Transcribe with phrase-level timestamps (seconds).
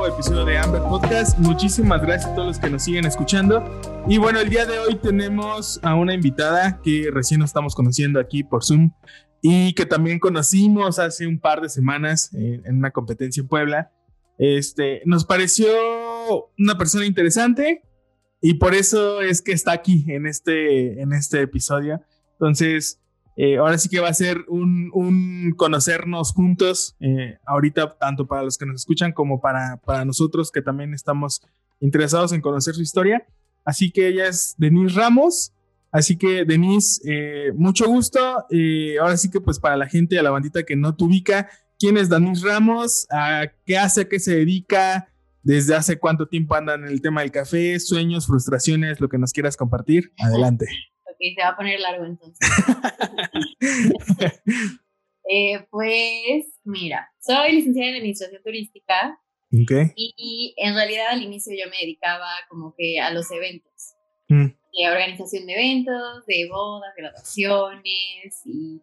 [0.00, 1.38] Nuevo episodio de Amber Podcast.
[1.38, 3.62] Muchísimas gracias a todos los que nos siguen escuchando.
[4.08, 8.18] Y bueno, el día de hoy tenemos a una invitada que recién nos estamos conociendo
[8.18, 8.92] aquí por Zoom
[9.42, 13.92] y que también conocimos hace un par de semanas en, en una competencia en Puebla.
[14.38, 15.68] Este, nos pareció
[16.58, 17.82] una persona interesante
[18.40, 22.00] y por eso es que está aquí en este, en este episodio.
[22.32, 23.02] Entonces,
[23.36, 28.42] eh, ahora sí que va a ser un, un conocernos juntos, eh, ahorita tanto para
[28.42, 31.42] los que nos escuchan como para, para nosotros que también estamos
[31.80, 33.26] interesados en conocer su historia.
[33.64, 35.52] Así que ella es Denise Ramos.
[35.92, 38.46] Así que Denise, eh, mucho gusto.
[38.50, 41.48] Eh, ahora sí que pues para la gente, a la bandita que no te ubica,
[41.78, 43.06] ¿quién es Denise Ramos?
[43.10, 44.02] ¿A ¿Qué hace?
[44.02, 45.08] ¿A qué se dedica?
[45.42, 47.80] ¿Desde hace cuánto tiempo anda en el tema del café?
[47.80, 49.00] ¿Sueños, frustraciones?
[49.00, 50.12] Lo que nos quieras compartir.
[50.18, 50.66] Adelante.
[51.20, 52.48] Ok, se va a poner largo entonces.
[55.32, 59.16] Eh, pues mira, soy licenciada en Administración Turística
[59.52, 59.92] Ok.
[59.94, 63.94] y, y en realidad al inicio yo me dedicaba como que a los eventos,
[64.28, 68.80] Mm, de organización de eventos, de bodas, graduaciones y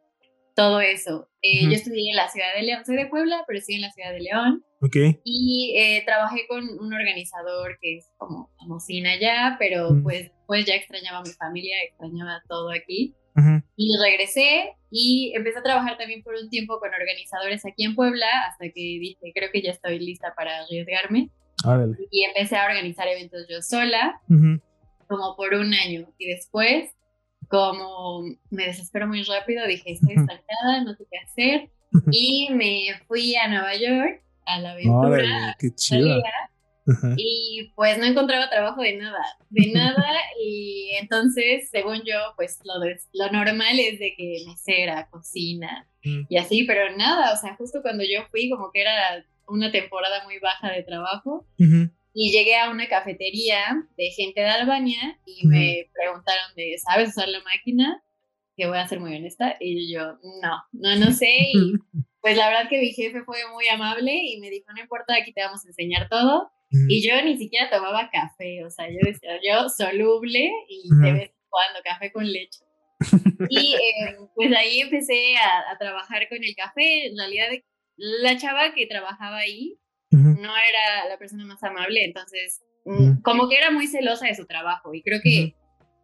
[0.57, 1.29] todo eso.
[1.43, 1.65] Eh.
[1.65, 4.11] Yo estudié en la ciudad de León, soy de Puebla, pero estoy en la ciudad
[4.11, 4.95] de León Ok.
[5.23, 10.03] y eh, trabajé con un organizador que es como famosina allá, pero Mm.
[10.03, 13.13] pues, pues ya extrañaba a mi familia, extrañaba todo aquí.
[13.35, 13.61] Ujú.
[13.75, 18.25] Y regresé y empecé a trabajar también por un tiempo con organizadores aquí en Puebla
[18.49, 21.29] hasta que dije, creo que ya estoy lista para arriesgarme.
[21.63, 21.95] Órale.
[22.09, 24.19] Y empecé a organizar eventos yo sola,
[25.07, 26.07] como por un año.
[26.17, 26.89] Y después,
[27.49, 31.69] como me desespero muy rápido, dije, estoy estancada, no sé qué hacer.
[32.11, 35.07] Y me fui a Nueva York a la aventura.
[35.07, 36.21] Órale, qué chido.
[37.17, 40.05] y pues no encontraba trabajo de nada, de nada.
[40.41, 46.25] y entonces, según yo, pues lo, des- lo normal es de que mesera, cocina Mm.
[46.29, 50.23] y así, pero nada, o sea, justo cuando yo fui, como que era una temporada
[50.25, 51.45] muy baja de trabajo.
[51.59, 51.89] Ujú.
[52.19, 57.27] Y llegué a una cafetería de gente de Albania y me preguntaron de, ¿sabes usar
[57.27, 58.03] la máquina?
[58.55, 59.55] Que voy a ser muy honesta.
[59.59, 61.27] Y yo, no, no, no sé.
[61.53, 61.73] Y
[62.19, 65.31] pues la verdad que mi jefe fue muy amable y me dijo, no importa, aquí
[65.31, 66.49] te vamos a enseñar todo.
[66.89, 71.19] Y yo ni siquiera tomaba café, o sea, yo decía, yo soluble y de Ujú.
[71.19, 72.65] vez en cuando café con leche.
[73.47, 77.05] Y eh, pues ahí empecé a, a trabajar con el café.
[77.05, 77.49] En realidad,
[77.95, 79.77] la chava que trabajaba ahí
[80.09, 84.45] No era la persona más amable, entonces mm, como que era muy celosa de su
[84.45, 85.55] trabajo y creo que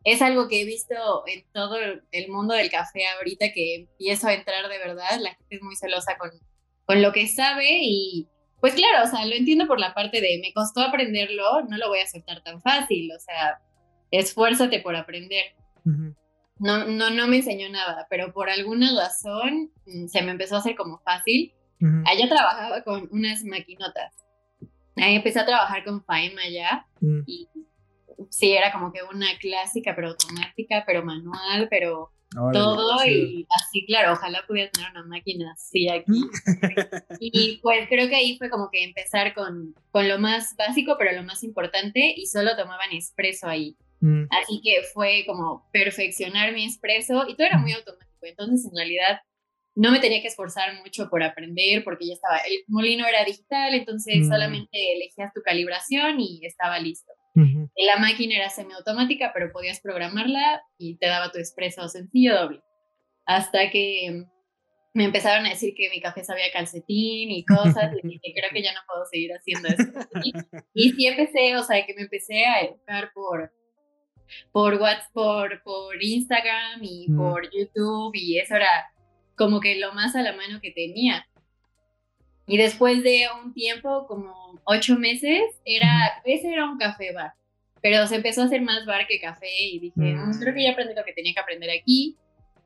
[0.04, 1.78] es algo que he visto en todo
[2.12, 5.78] el mundo del café ahorita que empiezo a entrar de verdad, la gente es muy
[5.78, 6.32] celosa con,
[6.86, 8.28] con lo que sabe y
[8.60, 11.90] pues claro, o sea, lo entiendo por la parte de me costó aprenderlo, no lo
[11.90, 13.60] voy a soltar tan fácil, o sea,
[14.10, 15.44] esfuérzate por aprender.
[16.60, 20.60] No, no, no me enseñó nada, pero por alguna razón mm, se me empezó a
[20.60, 21.54] hacer como fácil
[21.86, 22.04] Ujú.
[22.06, 24.14] allá trabajaba con unas maquinotas.
[24.96, 27.22] Ahí empecé a trabajar con Faima allá Mm.
[27.28, 27.50] y
[28.30, 32.12] sí, era como que una clásica, pero automática, pero manual, pero
[32.52, 33.26] todo chido.
[33.28, 36.22] y así, claro, ojalá pudiera tener una máquina así aquí.
[37.20, 41.12] Y pues creo que ahí fue como que empezar con, con lo más básico, pero
[41.12, 43.76] lo más importante y solo tomaban espresso ahí.
[44.00, 44.24] Mm.
[44.32, 48.10] Así que fue como perfeccionar mi expreso y todo era muy automático.
[48.26, 49.20] Entonces, en realidad,
[49.76, 53.74] no me tenía que esforzar mucho por aprender porque ya estaba, el molino era digital,
[53.74, 54.30] entonces Mm.
[54.30, 57.12] solamente elegías tu calibración y estaba listo.
[57.76, 62.62] La máquina era semiautomática, pero podías programarla y te daba tu expreso sencillo doble.
[63.26, 64.26] Hasta que
[64.94, 68.62] me empezaron a decir que mi café sabía calcetín y cosas, y dije, creo que
[68.62, 70.08] ya no puedo seguir haciendo esto.
[70.24, 70.32] Y,
[70.76, 73.52] y sí empecé, o sea, que me empecé a educar por,
[74.52, 77.18] por WhatsApp, por, por Instagram y Mm.
[77.18, 78.70] por YouTube, y eso era
[79.36, 81.26] como que lo más a la mano que tenía.
[82.46, 87.34] Y después de un tiempo, como ocho meses, era, ese era un café bar,
[87.82, 90.30] pero se empezó a hacer más bar que café y dije, Mm.
[90.30, 92.18] "Mm, creo que ya aprendí lo que tenía que aprender aquí.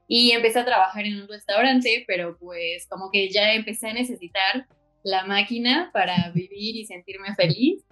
[0.10, 4.66] Y empecé a trabajar en un restaurante, pero pues como que ya empecé a necesitar
[5.04, 7.84] la máquina para vivir y sentirme feliz.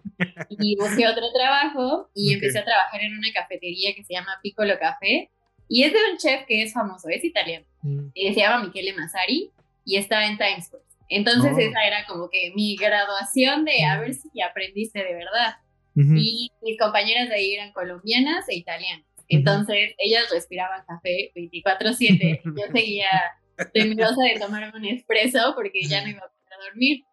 [0.50, 2.33] Y busqué otro trabajo y Ok.
[2.36, 5.30] empecé a trabajar en una cafetería que se llama Piccolo Café.
[5.68, 7.66] Y es de un chef que es famoso, es italiano.
[7.86, 8.10] Mm.
[8.14, 9.52] y se llama Michele Massari
[9.86, 10.84] y está en Times Square.
[11.10, 11.60] Entonces Oh.
[11.60, 15.58] esa era como que mi graduación de a ver si aprendiste de verdad.
[15.96, 16.16] Ujú.
[16.18, 19.06] Y mis compañeras de ahí eran colombianas e italianas.
[19.28, 22.42] Entonces, ellas respiraban café 24/7.
[22.44, 23.08] yo seguía
[23.74, 27.04] temerosa de tomarme un espresso porque ya no iba a poder dormir.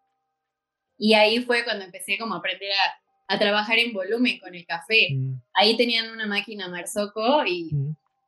[0.97, 4.65] Y ahí fue cuando empecé como a aprender a, a trabajar en volumen con el
[4.65, 5.09] café.
[5.13, 5.41] Mm.
[5.53, 7.69] Ahí tenían una máquina Marzocco y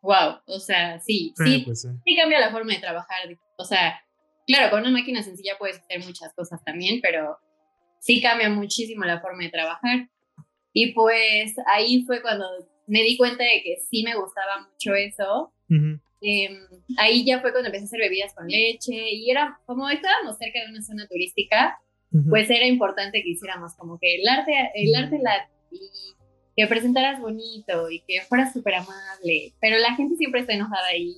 [0.06, 1.90] wow, o sea, sí, sí, pues sí.
[2.06, 3.18] sí cambia la forma de trabajar.
[3.58, 4.00] O sea,
[4.46, 7.38] claro, con una máquina sencilla puedes hacer muchas cosas también, pero
[8.00, 10.10] sí cambia muchísimo la forma de trabajar.
[10.74, 12.46] Y pues ahí fue cuando
[12.88, 15.52] me di cuenta de que sí me gustaba mucho eso.
[15.70, 16.00] Ujú.
[16.22, 16.60] Em,
[16.98, 20.60] ahí ya fue cuando empecé a hacer bebidas con leche y era como estábamos cerca
[20.64, 21.80] de una zona turística,
[22.12, 22.30] Ujú.
[22.30, 25.80] pues era importante que hiciéramos como que el arte, el arte la, y
[26.56, 31.18] que presentaras bonito y que fueras súper amable, pero la gente siempre está enojada ahí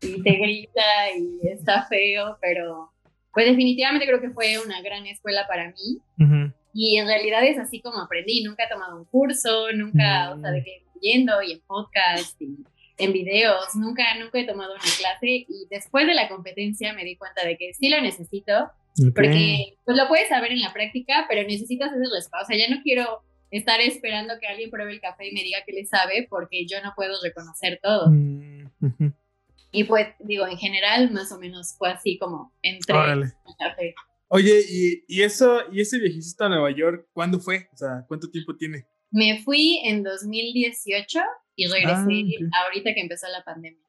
[0.00, 0.82] y te grita
[1.16, 2.92] y está feo, pero
[3.32, 6.52] pues definitivamente creo que fue una gran escuela para mí Ujú.
[6.74, 10.50] y en realidad es así como aprendí, nunca he tomado un curso, nunca, o sea,
[10.50, 12.58] de que leyendo y en podcast y
[12.98, 17.16] en videos, nunca, nunca he tomado una clase y después de la competencia me di
[17.16, 18.70] cuenta de que sí lo necesito
[19.02, 19.14] Ok.
[19.14, 22.44] porque pues lo puedes saber en la práctica, pero necesitas ese respaldo.
[22.44, 23.22] O sea, ya no quiero
[23.52, 26.82] estar esperando que alguien pruebe el café y me diga que le sabe, porque yo
[26.82, 28.10] no puedo reconocer todo.
[28.10, 29.12] Mm, ujú.
[29.70, 33.26] Y pues, digo, en general, más o menos fue así como entré Órale.
[33.26, 33.94] al café.
[34.28, 37.68] Oye, ¿y, y eso, y ese viajecito a Nueva York, ¿cuándo fue?
[37.72, 38.86] O sea, ¿cuánto tiempo tiene?
[39.10, 41.20] Me fui en 2018
[41.56, 42.02] y regresé Ah,
[42.46, 42.50] ok.
[42.64, 43.80] ahorita que empezó la pandemia.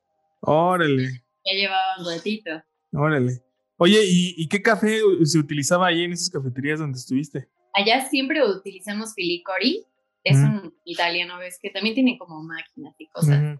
[0.41, 2.51] Órale, Ya llevaba un ratito.
[2.91, 3.41] órale.
[3.77, 7.47] Oye, ¿y, y qué café se utilizaba ahí en esas cafeterías donde estuviste?
[7.73, 9.85] Allá siempre utilizamos Filicori.
[10.23, 10.45] Es Ujú.
[10.45, 11.59] un italiano, ¿ves?
[11.61, 13.59] Que también tiene como máquinas y cosas.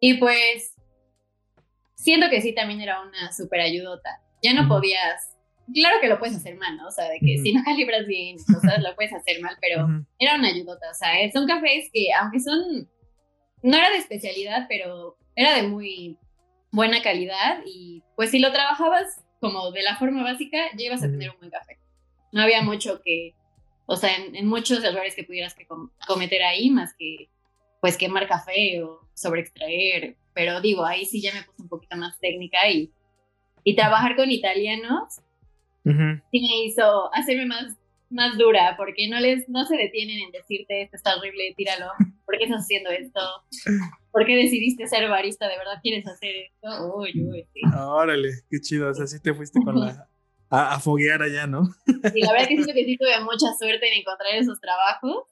[0.00, 0.74] Y pues
[1.94, 4.20] siento que sí también era una super ayudota.
[4.42, 5.36] Ya no podías,
[5.72, 6.88] claro que lo puedes hacer mal, ¿no?
[6.88, 9.86] O sea, de que si no calibras bien, y cosas, lo puedes hacer mal, pero
[10.18, 10.90] era una ayudota.
[10.90, 12.88] O sea, eh, son cafés que aunque son,
[13.62, 16.18] no era de especialidad, pero era de muy
[16.70, 21.10] buena calidad y pues si lo trabajabas como de la forma básica, ya ibas a
[21.10, 21.78] tener un buen café.
[22.34, 23.32] No había mucho que,
[23.86, 27.30] o sea, en, en muchos errores que pudieras que com- cometer ahí, más que
[27.80, 30.16] pues quemar café o sobreextraer.
[30.34, 32.90] Pero digo, ahí sí ya me puse un poquito más técnica y,
[33.62, 35.20] y trabajar con italianos
[36.30, 37.76] sí me hizo hacerme más,
[38.10, 41.86] más dura, porque no les, no se detienen en decirte esto está horrible, tíralo,
[42.24, 43.20] ¿por qué estás haciendo esto?
[44.10, 45.46] ¿Por qué decidiste ser barista?
[45.46, 46.94] ¿De verdad quieres hacer esto?
[46.96, 47.60] Uy, uy, sí.
[47.76, 48.90] Órale, qué chido.
[48.90, 50.08] O sea, sí te fuiste con la.
[50.54, 51.68] A, a foguear allá, ¿no?
[52.14, 55.24] Y la verdad que siento que sí tuve mucha suerte en encontrar esos trabajos,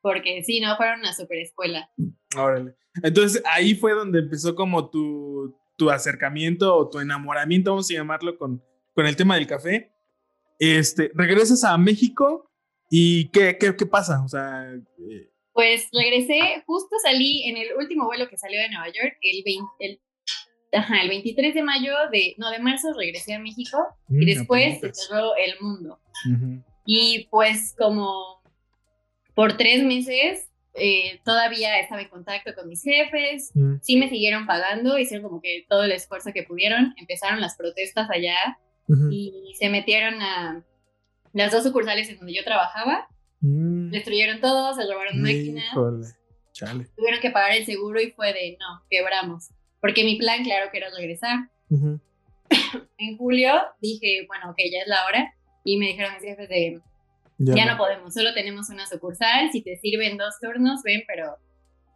[0.00, 1.90] porque sí, no, fueron una super escuela.
[2.36, 2.74] Órale.
[3.02, 8.36] Entonces ahí fue donde empezó como tu, tu acercamiento o tu enamoramiento, vamos a llamarlo,
[8.36, 8.62] con,
[8.94, 9.92] con el tema del café.
[10.58, 12.50] Este, regresas a México
[12.90, 14.22] y ¿qué, qué, qué pasa?
[14.24, 18.86] O sea, eh, Pues regresé, justo salí en el último vuelo que salió de Nueva
[18.86, 20.00] York, el 20, el,
[20.72, 23.78] ajá, el 23 de mayo de, no, de marzo regresé a México
[24.08, 26.00] y mm, después se cerró el mundo.
[26.32, 26.62] Ujú.
[26.86, 28.42] Y pues como
[29.34, 34.46] por tres meses eh, todavía estaba en contacto con mis jefes, Mm, sí me siguieron
[34.46, 38.36] pagando, hicieron como que todo el esfuerzo que pudieron, empezaron las protestas allá
[38.88, 39.08] ujú.
[39.10, 40.64] y se metieron a
[41.34, 43.08] las dos sucursales en donde yo trabajaba,
[43.44, 45.64] Mm, destruyeron todo, se robaron máquinas,
[46.52, 46.86] chale.
[46.96, 49.50] tuvieron que pagar el seguro y fue de no, quebramos.
[49.82, 51.50] Porque mi plan, claro, que era regresar.
[51.68, 52.00] Ujú.
[52.98, 55.34] En julio dije, bueno, ok, ya es la hora.
[55.64, 56.80] Y me dijeron mis jefes de,
[57.38, 61.36] ya no podemos, solo tenemos una sucursal, si te sirven dos turnos, ven, pero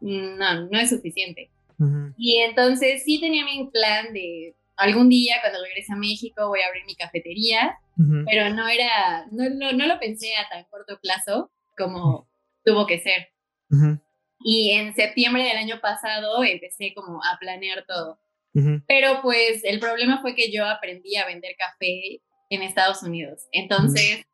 [0.00, 1.50] mm, no, no es suficiente.
[1.78, 2.12] Ujú.
[2.16, 6.66] Y entonces sí tenía mi plan de algún día cuando regrese a México voy a
[6.66, 8.24] abrir mi cafetería, Ujú.
[8.26, 12.28] pero no era, no, no, no lo pensé a tan corto plazo como
[12.64, 13.28] tuvo que ser.
[13.70, 14.00] Ujú.
[14.40, 18.20] Y en septiembre del año pasado empecé como a planear todo.
[18.54, 18.82] Ujú.
[18.86, 23.46] Pero pues el problema fue que yo aprendí a vender café en Estados Unidos.
[23.52, 24.24] Entonces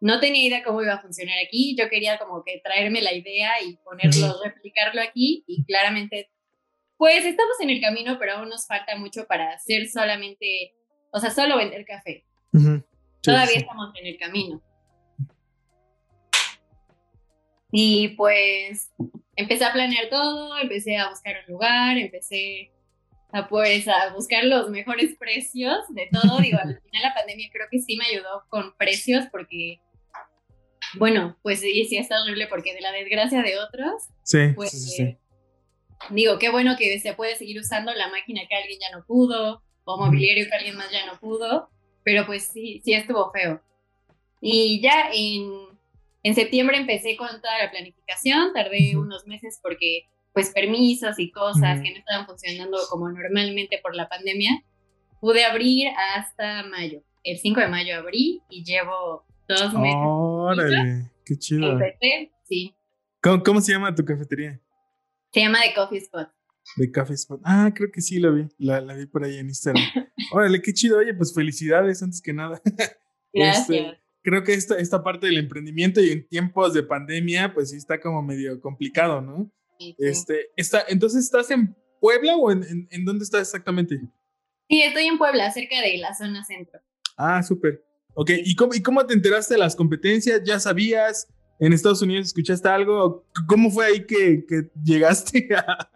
[0.00, 1.74] no tenía idea cómo iba a funcionar aquí.
[1.78, 5.44] Yo quería como que traerme la idea y ponerlo, replicarlo aquí.
[5.46, 6.30] Y claramente,
[6.96, 10.74] pues estamos en el camino, pero aún nos falta mucho para hacer solamente,
[11.12, 12.24] o sea, solo vender café.
[12.52, 12.82] Sí,
[13.22, 13.58] Todavía sí.
[13.58, 14.62] estamos en el camino.
[17.72, 18.92] Y pues
[19.36, 22.72] empecé a planear todo, empecé a buscar un lugar, empecé
[23.32, 26.38] a pues a buscar los mejores precios de todo.
[26.40, 29.80] Digo, al final la pandemia creo que sí me ayudó con precios porque,
[30.94, 34.78] bueno, pues sí, sí está horrible porque de la desgracia de otros, Sí, pues sí,
[34.78, 35.18] sí, eh,
[36.10, 39.62] digo, qué bueno que se puede seguir usando la máquina que alguien ya no pudo
[39.84, 41.70] o mobiliario que alguien más ya no pudo,
[42.02, 43.62] pero pues sí, sí estuvo feo.
[44.40, 45.65] Y ya en,
[46.26, 51.80] en septiembre empecé con toda la planificación, tardé unos meses porque pues permisos y cosas
[51.80, 54.60] que no estaban funcionando como normalmente por la pandemia.
[55.20, 57.00] Pude abrir hasta mayo.
[57.22, 60.00] El 5 de mayo abrí y llevo dos meses.
[60.04, 61.70] Órale, qué chido.
[61.70, 62.74] Empecé, sí.
[63.22, 64.60] ¿Cómo, ¿Cómo, se llama tu cafetería?
[65.32, 66.28] Se llama The Coffee Spot.
[66.76, 67.40] The Coffee Spot.
[67.44, 68.48] Ah, creo que sí la vi.
[68.58, 69.84] La, la vi por ahí en Instagram.
[70.32, 70.98] Órale, qué chido.
[70.98, 72.60] Oye, pues felicidades antes que nada.
[73.32, 73.70] Gracias.
[73.70, 77.76] Este, creo que esta, esta parte del emprendimiento y en tiempos de pandemia, pues sí
[77.76, 79.48] está como medio complicado, ¿no?
[79.98, 84.00] Este, está, entonces, ¿estás en Puebla o en, en, dónde estás exactamente?
[84.68, 86.80] Sí, estoy en Puebla, cerca de la zona centro.
[87.16, 87.84] Ah, súper.
[88.14, 90.42] Ok, ¿Y cómo, ¿y cómo te enteraste de las competencias?
[90.44, 91.28] ¿Ya sabías?
[91.58, 93.24] ¿En Estados Unidos escuchaste algo?
[93.48, 95.88] ¿Cómo fue ahí que, que llegaste a,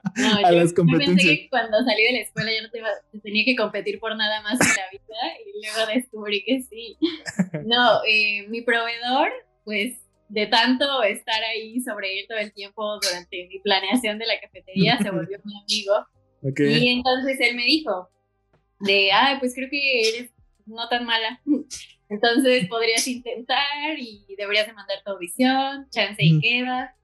[0.45, 1.23] a las competencias?
[1.23, 4.17] Yo pensé que cuando salí de la escuela ya no te tenía que competir por
[4.17, 6.97] nada más en la vida y luego descubrí que sí.
[7.67, 9.29] No, eh, mi proveedor,
[9.65, 9.99] pues
[10.31, 14.99] de tanto estar ahí sobre él todo el tiempo durante mi planeación de la cafetería,
[14.99, 16.07] se volvió mi amigo.
[16.57, 18.09] Y entonces él me dijo,
[18.79, 20.31] de, ah, pues creo que eres
[20.65, 21.41] no tan mala.
[22.11, 26.97] Entonces podrías intentar y deberías de mandar tu audición, chance y queda.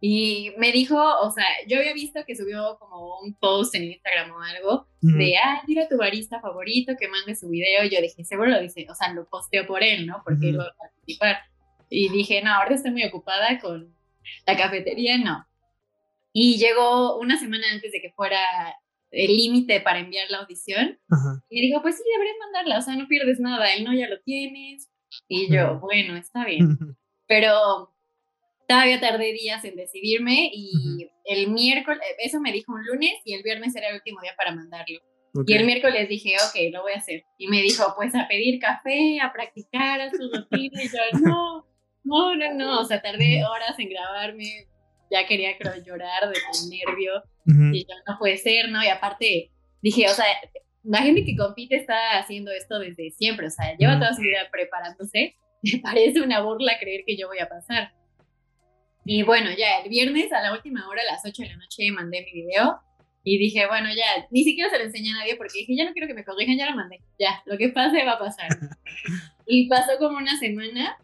[0.00, 4.30] Y me dijo, o sea, yo había visto que subió como un post en Instagram
[4.32, 7.84] o algo de, ah, dile a tu barista favorito que mande su video.
[7.84, 10.22] Y yo dije, seguro lo dice, o sea, lo posteo por él, ¿no?
[10.24, 11.38] Porque él va a participar.
[11.90, 13.94] Y dije, no, ahora estoy muy ocupada con
[14.46, 15.46] la cafetería, no.
[16.32, 18.38] Y llegó una semana antes de que fuera
[19.10, 20.98] el límite para enviar la audición.
[21.48, 24.20] Y dijo, pues sí, deberías mandarla, o sea, no pierdes nada, él no ya lo
[24.20, 24.90] tienes.
[25.28, 26.78] Y yo, bueno, está bien.
[27.26, 27.94] Pero
[28.68, 33.42] todavía tardé días en decidirme y el miércoles, eso me dijo un lunes y el
[33.42, 35.00] viernes era el último día para mandarlo.
[35.46, 37.24] Y el miércoles dije, ok, lo voy a hacer.
[37.36, 40.84] Y me dijo, pues a pedir café, a practicar, a sus rutinas.
[40.84, 41.66] Y yo, no,
[42.04, 42.80] no, no, no.
[42.80, 44.66] O sea, tardé horas en grabarme,
[45.10, 47.22] ya quería creo, llorar de nervio
[47.72, 48.82] y yo no puede ser, ¿no?
[48.82, 49.50] Y aparte
[49.82, 50.26] dije, o sea,
[50.82, 54.48] la gente que compite está haciendo esto desde siempre, o sea, lleva toda su vida
[54.50, 57.92] preparándose, me parece una burla creer que yo voy a pasar.
[59.04, 61.90] Y bueno, ya el viernes a la última hora, a las 8 de la noche,
[61.92, 62.80] mandé mi video
[63.22, 65.92] y dije, bueno, ya, ni siquiera se lo enseñé a nadie porque dije, ya no
[65.92, 68.48] quiero que me corrijan, ya lo mandé, ya, lo que pase va a pasar.
[69.46, 70.96] y pasó como una semana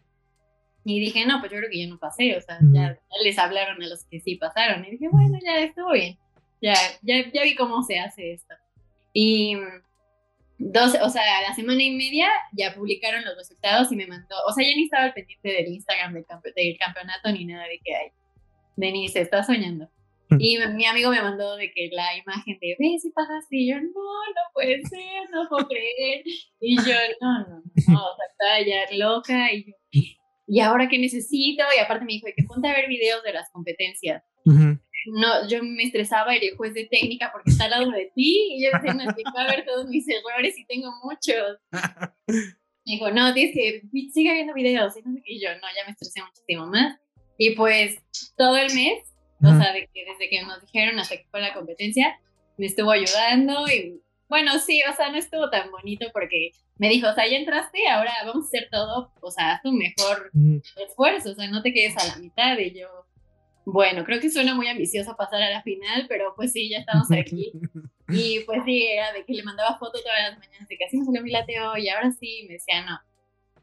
[0.85, 3.81] y dije, no, pues yo creo que ya no pasé, o sea, ya, les hablaron
[3.81, 4.85] a los que sí pasaron.
[4.85, 6.17] Y dije, bueno, ya estuvo bien,
[6.61, 8.53] ya, ya, ya vi cómo se hace esto.
[9.13, 9.57] Y
[10.57, 14.53] dos, o sea, la semana y media ya publicaron los resultados y me mandó, o
[14.53, 16.25] sea, ya ni estaba al pendiente del Instagram del,
[16.55, 18.07] del campeonato ni nada de que hay.
[18.75, 19.89] Denise, está soñando.
[20.39, 23.65] Y mi amigo me mandó de que la imagen de, ve si pasa así.
[23.65, 26.23] Y yo, no, no puede ser, no puedo creer.
[26.59, 29.51] Y yo, no, no, no, o sea, estaba ya loca.
[29.53, 29.73] Y yo,
[30.47, 31.63] ¿y ahora qué necesito?
[31.75, 34.23] Y aparte me dijo, que ponte a ver videos de las competencias.
[34.45, 38.63] No, yo me estresaba el juez de técnica porque está al lado de ti y
[38.63, 41.59] yo decía, no, que a ver todos mis errores y tengo muchos.
[42.85, 43.81] Me dijo, no, tienes que,
[44.13, 44.93] sigue viendo videos.
[45.25, 46.99] Y yo, no, ya me estresé muchísimo más.
[47.37, 47.97] Y pues
[48.35, 51.53] todo el mes, o sea, de que desde que nos dijeron hasta que fue la
[51.53, 52.19] competencia,
[52.57, 57.07] me estuvo ayudando y bueno, sí, o sea, no estuvo tan bonito porque me dijo,
[57.07, 60.31] o sea, ya entraste, ahora vamos a hacer todo, o sea, haz tu mejor
[60.87, 62.57] esfuerzo, o sea, no te quedes a la mitad.
[62.57, 62.87] Y yo,
[63.65, 67.11] bueno, creo que suena muy ambicioso pasar a la final, pero pues sí, ya estamos
[67.11, 67.51] aquí.
[68.09, 70.97] y pues sí, era de que le mandaba fotos todas las mañanas de que así
[70.97, 72.99] me salió mi lateo y ahora sí, me decía, no,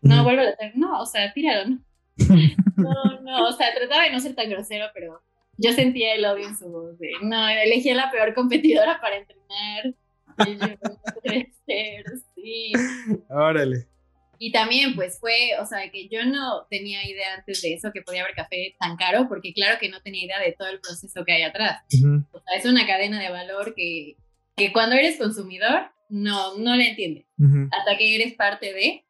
[0.03, 1.79] no, vuelvo a hacer, no, o sea, tíralo, no.
[2.77, 5.21] No, no, o sea, trataba de no ser tan grosero, pero
[5.59, 9.19] yo sentía el odio en su voz de, no, elegí a la peor competidora para
[9.19, 9.95] entrenar
[12.35, 12.73] sí.
[13.29, 13.87] Órale.
[14.43, 18.01] Y también, pues fue, o sea, que yo no tenía idea antes de eso que
[18.01, 21.25] podía haber café tan caro, porque claro que no tenía idea de todo el proceso
[21.27, 21.83] que hay atrás.
[22.33, 24.17] O sea, es una cadena de valor que,
[24.57, 27.27] que cuando eres consumidor no, no le entiendes.
[27.71, 29.05] Hasta que eres parte de,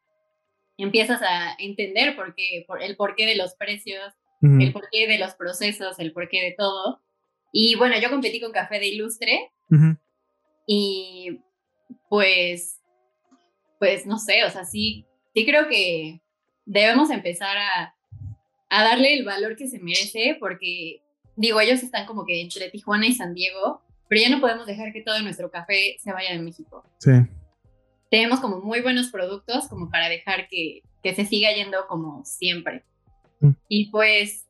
[0.77, 5.35] empiezas a entender por qué, por el porqué de los precios, el porqué de los
[5.35, 7.01] procesos, el porqué de todo.
[7.53, 9.51] Y bueno, yo competí con café de ilustre.
[10.65, 11.41] Y
[12.09, 12.79] pues,
[13.79, 16.21] pues no sé, o sea, sí, sí creo que
[16.65, 17.95] debemos empezar a,
[18.69, 21.01] a darle el valor que se merece porque,
[21.35, 24.93] digo, ellos están como que entre Tijuana y San Diego, pero ya no podemos dejar
[24.93, 26.83] que todo nuestro café se vaya de México.
[26.99, 27.11] Sí.
[28.09, 32.83] Tenemos como muy buenos productos como para dejar que, que se siga yendo como siempre.
[33.39, 33.51] Mm.
[33.67, 34.47] Y pues,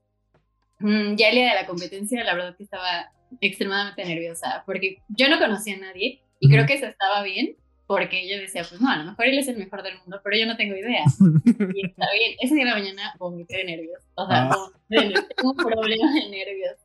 [0.79, 5.29] mm, ya el día de la competencia, la verdad que estaba extremadamente nerviosa porque yo
[5.29, 7.55] no conocía a nadie y creo que eso estaba bien
[7.87, 10.37] porque yo decía, pues no, a lo mejor él es el mejor del mundo, pero
[10.37, 11.03] yo no tengo idea.
[11.75, 14.67] Y está bien, ese día de la mañana vomité de nervios, o sea, Ah.
[14.87, 16.75] tengo un problema de nervios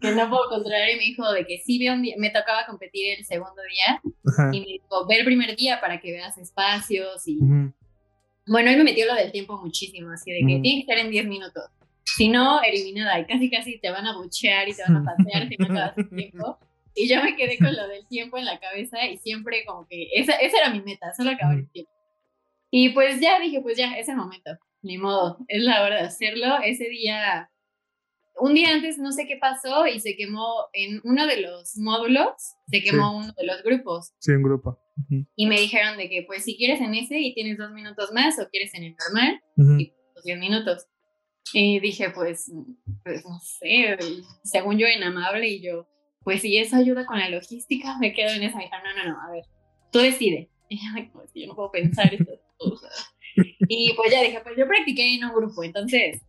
[0.00, 3.18] que no puedo controlar y me dijo de que sí un día, me tocaba competir
[3.18, 4.00] el segundo día
[4.32, 4.50] Ajá.
[4.52, 7.72] y me dijo, ve el primer día para que veas espacios y Ujú.
[8.48, 11.10] bueno, él me metió lo del tiempo muchísimo, así de que tiene que estar en
[11.12, 11.64] 10 minutos.
[12.16, 13.18] Si no, eliminada.
[13.20, 15.98] Y casi, casi te van a buchear y te van a patear si no acabas
[15.98, 16.58] el tiempo.
[16.94, 20.08] Y yo me quedé con lo del tiempo en la cabeza y siempre como que
[20.14, 21.92] esa, esa era mi meta, solo acabar el tiempo.
[22.70, 24.50] Y pues ya dije, pues ya, es el momento.
[24.82, 26.58] Ni modo, es la hora de hacerlo.
[26.64, 27.50] Ese día,
[28.40, 32.32] un día antes no sé qué pasó y se quemó en uno de los módulos,
[32.68, 34.12] se quemó uno de los grupos.
[34.18, 34.80] Sí, un grupo.
[34.96, 35.24] Ujú.
[35.36, 38.38] Y me dijeron de que, pues, si quieres en ese y tienes dos minutos más
[38.38, 39.78] o quieres en el normal, Ujú.
[39.80, 40.86] y los 10 minutos.
[41.52, 42.50] Y dije, pues,
[43.04, 43.96] pues, no sé,
[44.44, 45.88] según yo en amable y yo,
[46.24, 48.58] pues si eso ayuda con la logística, me quedo en esa.
[48.58, 49.44] Dijeron, no, no, no, a ver,
[49.92, 50.50] tú decide.
[50.70, 53.14] Y yo, "Ay, pues yo no puedo pensar estas cosas.
[53.68, 56.20] Y pues ya dije, pues yo practiqué en un grupo, entonces,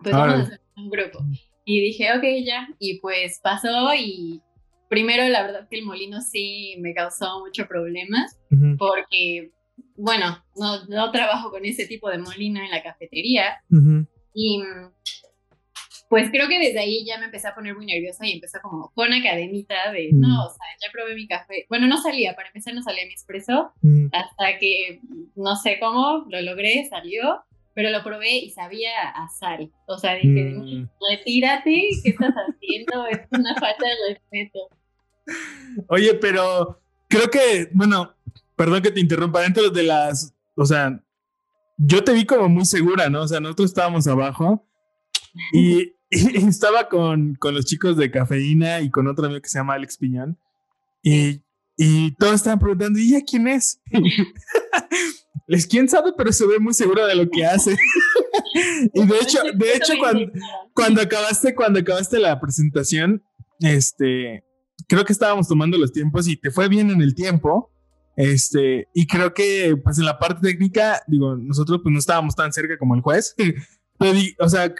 [0.00, 1.18] pues vamos a hacer un grupo.
[1.64, 2.68] Y dije, ok, ya.
[2.78, 4.40] Y pues pasó y
[4.88, 8.38] primero la verdad que el molino sí me causó mucho problemas
[8.78, 9.50] porque,
[9.96, 14.06] bueno, no, no trabajo con ese tipo de molino en la cafetería Ujú.
[14.40, 14.92] Y mm,
[16.08, 18.90] pues creo que desde ahí ya me empecé a poner muy nerviosa y empezó como
[18.94, 20.20] con academita de, Mm.
[20.20, 21.66] no, o sea, ya probé mi café.
[21.68, 24.08] Bueno, no salía, para empezar no salía mi espresso Ujú.
[24.12, 25.00] hasta que
[25.36, 27.42] no sé cómo, lo logré, salió,
[27.74, 29.70] pero lo probé y sabía a sal.
[29.86, 30.88] O sea, dije, Mm.
[31.10, 33.06] retírate, ¿qué estás haciendo?
[33.10, 34.58] es una falta de respeto.
[35.88, 38.14] Oye, pero creo que, bueno,
[38.56, 40.98] perdón que te interrumpa, dentro de las, o sea,
[41.78, 43.22] yo te vi como muy segura, ¿no?
[43.22, 44.68] O sea, nosotros estábamos abajo
[45.52, 49.58] y, y estaba con, con los chicos de cafeína y con otro amigo que se
[49.58, 50.38] llama Alex Piñón
[51.02, 51.42] y,
[51.76, 53.80] y todos estaban preguntando, ¿y ella quién es?
[55.46, 57.74] Les quién sabe, pero se ve muy segura de lo que hace.
[58.92, 60.30] y de hecho, de hecho, cuando,
[60.74, 63.22] cuando acabaste, cuando acabaste la presentación,
[63.60, 64.44] este,
[64.88, 67.72] creo que estábamos tomando los tiempos y te fue bien en el tiempo.
[68.18, 72.52] Este, y creo que, pues en la parte técnica, digo, nosotros pues no estábamos tan
[72.52, 73.36] cerca como el juez,
[73.96, 74.74] pero, o sea,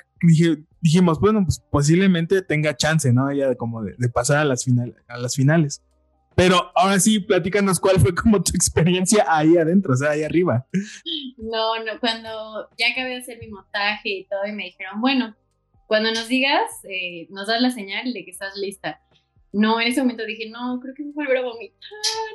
[0.80, 3.28] dijimos, bueno, pues posiblemente tenga chance, ¿no?
[3.28, 5.84] De como de, de pasar a las, final, a las finales.
[6.34, 10.66] Pero ahora sí, platícanos cuál fue como tu experiencia ahí adentro, o sea, ahí arriba.
[11.36, 15.36] No, no, cuando ya acabé de hacer mi montaje y todo, y me dijeron, bueno,
[15.86, 19.00] cuando nos digas, eh, nos das la señal de que estás lista.
[19.52, 21.78] No, en ese momento dije, no, creo que voy a volver a vomitar.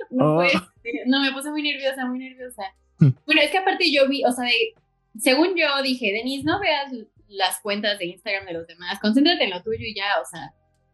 [0.10, 0.36] No, Oh.
[0.36, 0.62] puede ser.
[1.06, 2.64] no, me puse muy nerviosa, muy nerviosa.
[3.00, 3.10] Hmm.
[3.26, 4.74] Bueno, es que aparte yo vi, o sea, de-
[5.20, 6.92] según yo dije, Denise, no veas
[7.28, 10.54] las cuentas de Instagram de los demás, concéntrate en lo tuyo y ya, o sea,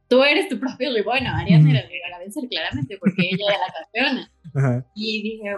[0.10, 1.75] tú eres tu propio y bueno, Ariadna Hmm.
[1.75, 4.32] era de agradecer claramente porque ella era la campeona.
[4.55, 4.86] Ajá.
[4.95, 5.55] Y dije,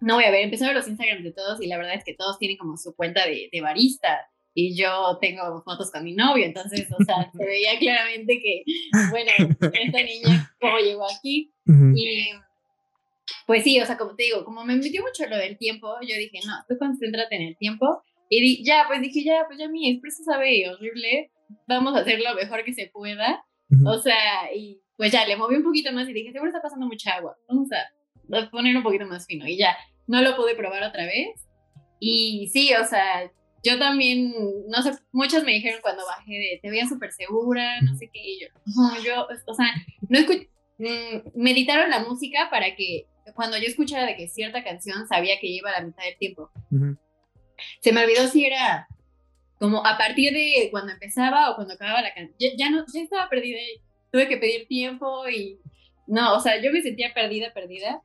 [0.00, 2.04] no voy a ver, empecé a ver los Instagrams de todos y la verdad es
[2.04, 4.28] que todos tienen como su cuenta de, de barista.
[4.54, 8.62] Y yo tengo fotos con mi novio, entonces, o sea, se veía claramente que,
[9.10, 9.30] bueno,
[9.72, 11.52] esta niña, ¿cómo llegó aquí?
[11.66, 11.92] Ujú.
[11.96, 12.28] Y
[13.46, 16.16] pues sí, o sea, como te digo, como me metió mucho lo del tiempo, yo
[16.16, 18.02] dije, no, tú concéntrate en el tiempo.
[18.28, 21.30] Y di- ya, pues dije, ya, pues ya mi expreso sabe horrible,
[21.66, 23.44] vamos a hacer lo mejor que se pueda.
[23.70, 23.88] Ujú.
[23.88, 26.86] O sea, y pues ya le moví un poquito más y dije, seguro está pasando
[26.86, 27.36] mucha agua.
[27.48, 29.46] Vamos a poner un poquito más fino.
[29.46, 31.48] Y ya, no lo pude probar otra vez.
[32.00, 33.30] Y sí, o sea,
[33.62, 34.34] yo también,
[34.68, 38.20] no sé, muchos me dijeron cuando bajé de, te veía súper segura, no sé qué.
[38.20, 39.66] Y yo, no, yo, o sea,
[40.08, 40.50] no escuché,
[41.34, 45.70] meditaron la música para que cuando yo escuchara de que cierta canción sabía que iba
[45.70, 46.50] a la mitad del tiempo.
[46.70, 46.98] Ujú.
[47.80, 48.88] Se me olvidó si era
[49.58, 52.34] como a partir de cuando empezaba o cuando acababa la canción.
[52.38, 53.58] Ya, ya no, ya estaba perdida.
[53.58, 55.60] y Tuve que pedir tiempo y
[56.06, 58.02] no, o sea, yo me sentía perdida, perdida.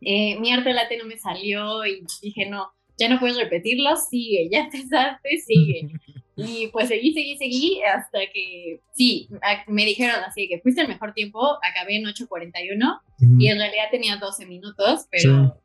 [0.00, 4.48] Eh, mi arte late no me salió y dije, no, ya no puedes repetirlo, sigue,
[4.52, 5.88] ya empezaste, sigue.
[6.34, 9.28] Y pues seguí, seguí, seguí hasta que, sí,
[9.66, 13.36] me dijeron así que fuiste el mejor tiempo, acabé en 8.41 Ujú.
[13.38, 15.62] y en realidad tenía 12 minutos, pero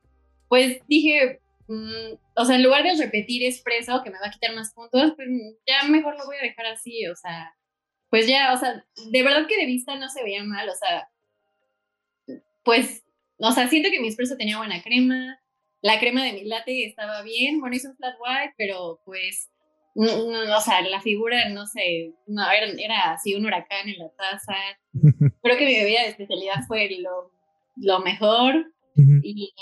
[0.50, 4.54] pues dije, mm, o sea, en lugar de repetir expreso, que me va a quitar
[4.56, 5.30] más puntos, pues
[5.66, 7.56] ya mejor lo voy a dejar así, o sea,
[8.10, 11.10] pues ya, o sea, de verdad que de vista no se veía mal, o sea,
[12.64, 13.06] pues,
[13.38, 15.40] o sea, siento que mi expreso tenía buena crema,
[15.82, 19.50] la crema de mi latte estaba bien, bueno, hice un flat white, pero pues,
[19.96, 20.06] no,
[20.46, 24.10] no, o sea, la figura, no sé, no, era, era así un huracán en la
[24.18, 24.56] taza,
[25.44, 27.32] creo que mi bebida de especialidad fue lo,
[27.78, 28.72] lo mejor,
[29.22, 29.54] y,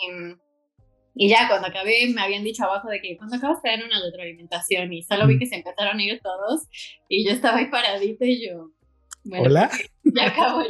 [1.14, 4.02] y ya cuando acabé me habían dicho abajo de que cuando acabas te dan una
[4.02, 6.70] retroalimentación y solo vi que se empezaron a ir todos
[7.10, 8.72] y yo estaba ahí paradita y yo,
[9.26, 9.72] bueno, Hola.
[10.04, 10.62] ya acabo,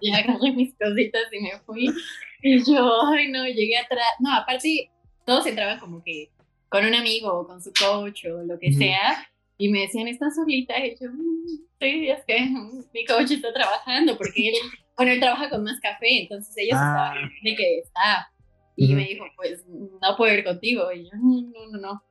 [0.00, 1.90] ya agarré mis cositas y me fui.
[2.42, 4.06] Y yo, ay, no, llegué atrás.
[4.20, 4.90] No, aparte,
[5.24, 6.30] todos entraban como que
[6.68, 9.28] con un amigo o con su coach o lo que sea.
[9.58, 10.78] Y me decían, ¿estás solita?
[10.84, 11.46] Y yo, mm,
[11.80, 12.40] sí, es que
[12.94, 14.54] mi coach está trabajando porque él,
[14.96, 17.14] bueno, él trabaja con más café, entonces ellos ah.
[17.14, 18.30] estaban de que está.
[18.78, 20.92] Y me dijo, pues no puedo ir contigo.
[20.92, 22.02] Y yo, no, no, no.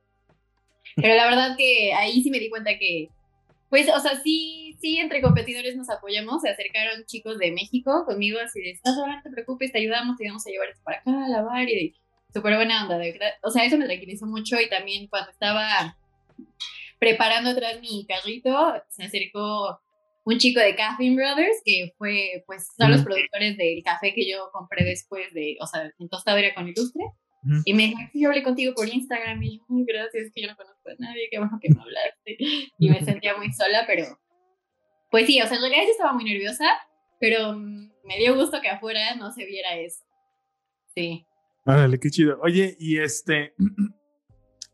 [0.96, 3.08] Pero la verdad que ahí sí me di cuenta que,
[3.68, 6.42] pues, o sea, sí, sí, entre competidores nos apoyamos.
[6.42, 10.26] Se acercaron chicos de México conmigo, así de, estás no te preocupes, te ayudamos, te
[10.26, 11.68] vamos a llevar esto para acá, a lavar.
[11.68, 11.94] Y
[12.32, 13.30] súper buena onda, de verdad.
[13.42, 14.60] O sea, eso me tranquilizó mucho.
[14.60, 15.96] Y también cuando estaba
[16.98, 19.80] preparando atrás mi carrito, se acercó
[20.24, 24.50] un chico de Caffeine Brothers, que fue, pues, son los productores del café que yo
[24.52, 27.04] compré después de, o sea, en tostadera con ilustre.
[27.64, 30.88] Y me dijo, yo hablé contigo por Instagram y yo, gracias, que yo no conozco
[30.88, 32.36] a nadie, qué bueno que me hablaste.
[32.78, 34.18] Y me sentía muy sola, pero,
[35.10, 36.64] pues sí, o sea, en realidad yo estaba muy nerviosa,
[37.20, 40.04] pero me dio gusto que afuera no se viera eso.
[40.94, 41.26] Sí.
[41.64, 42.38] Árale, qué chido.
[42.42, 43.54] Oye, y este,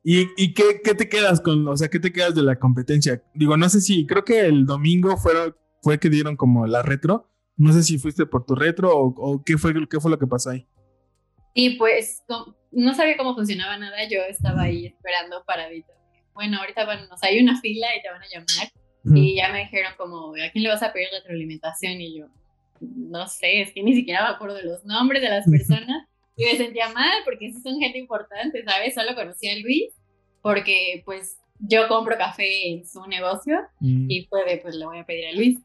[0.05, 3.23] ¿Y, y qué, qué, te quedas con, o sea, qué te quedas de la competencia?
[3.35, 5.33] Digo, no sé si, creo que el domingo fue,
[5.81, 7.29] fue que dieron como la retro.
[7.57, 10.27] No sé si fuiste por tu retro o, o qué, fue, qué fue lo que
[10.27, 10.67] pasó ahí.
[11.55, 12.25] Sí, pues
[12.71, 14.09] no sabía cómo funcionaba nada.
[14.09, 15.69] Yo estaba ahí esperando para
[16.35, 18.73] Bueno, ahorita van, o sea, hay una fila y te van a llamar.
[19.15, 22.01] Y ya me dijeron como, ¿a quién le vas a pedir retroalimentación?
[22.01, 22.27] Y yo,
[22.81, 26.07] no sé, es que ni siquiera me acuerdo de los nombres de las personas.
[26.37, 28.95] Y me sentía mal porque sí son gente importante, ¿sabes?
[28.95, 29.93] Solo conocí a Luis
[30.41, 34.11] porque pues yo compro café en su negocio mm.
[34.11, 35.59] y puede, pues le voy a pedir a Luis.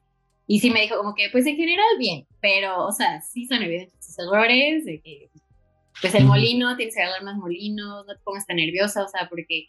[0.46, 3.64] Y sí me dijo como que pues en general bien, pero o sea, sí son
[3.64, 5.30] evidentes sus errores, de que
[6.02, 9.28] pues el molino, tienes que agarrar más molinos, no te pongas tan nerviosa, o sea,
[9.30, 9.68] porque,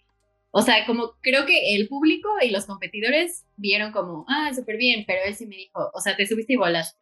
[0.50, 5.04] o sea, como creo que el público y los competidores vieron como, ah, súper bien,
[5.06, 6.98] pero él sí me dijo, o sea, te subiste y volaste.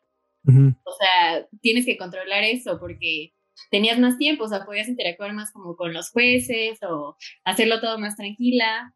[0.49, 3.33] O sea, tienes que controlar eso porque
[3.71, 7.99] tenías más tiempo, o sea, podías interactuar más como con los jueces o hacerlo todo
[7.99, 8.95] más tranquila,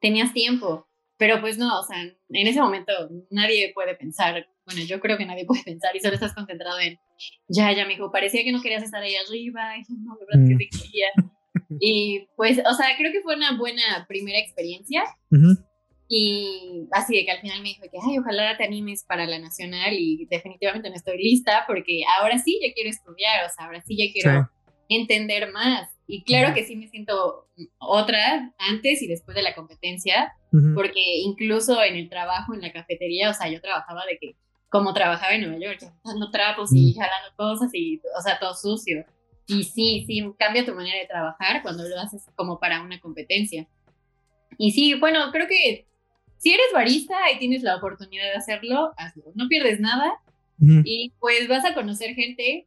[0.00, 0.88] tenías tiempo,
[1.24, 2.92] pero pues no, o sea, en ese momento
[3.30, 6.98] nadie puede pensar, bueno, yo creo que nadie puede pensar y solo estás concentrado en,
[7.48, 10.56] ya, ya, me dijo, parecía que no querías estar ahí arriba, y no, verdad que
[10.56, 10.82] te mm.
[10.82, 11.06] quería.
[11.80, 15.02] Y pues, o sea, creo que fue una buena primera experiencia.
[16.08, 19.38] Y así de que al final me dijo que, ay, ojalá te animes para la
[19.38, 23.80] nacional y definitivamente no estoy lista porque ahora sí ya quiero estudiar, o sea, ahora
[23.80, 24.50] sí ya quiero
[24.88, 25.90] entender más.
[26.06, 30.34] Y claro que sí me siento otra antes y después de la competencia,
[30.74, 34.36] porque incluso en el trabajo, en la cafetería, o sea, yo trabajaba de que,
[34.68, 39.04] como trabajaba en Nueva York, dando trapos y jalando cosas y, o sea, todo sucio.
[39.46, 43.66] Y sí, sí, cambia tu manera de trabajar cuando lo haces como para una competencia.
[44.58, 45.86] Y sí, bueno, creo que
[46.36, 49.24] si eres barista y tienes la oportunidad de hacerlo, hazlo.
[49.34, 50.20] No pierdes nada
[50.58, 52.64] y pues vas a conocer gente,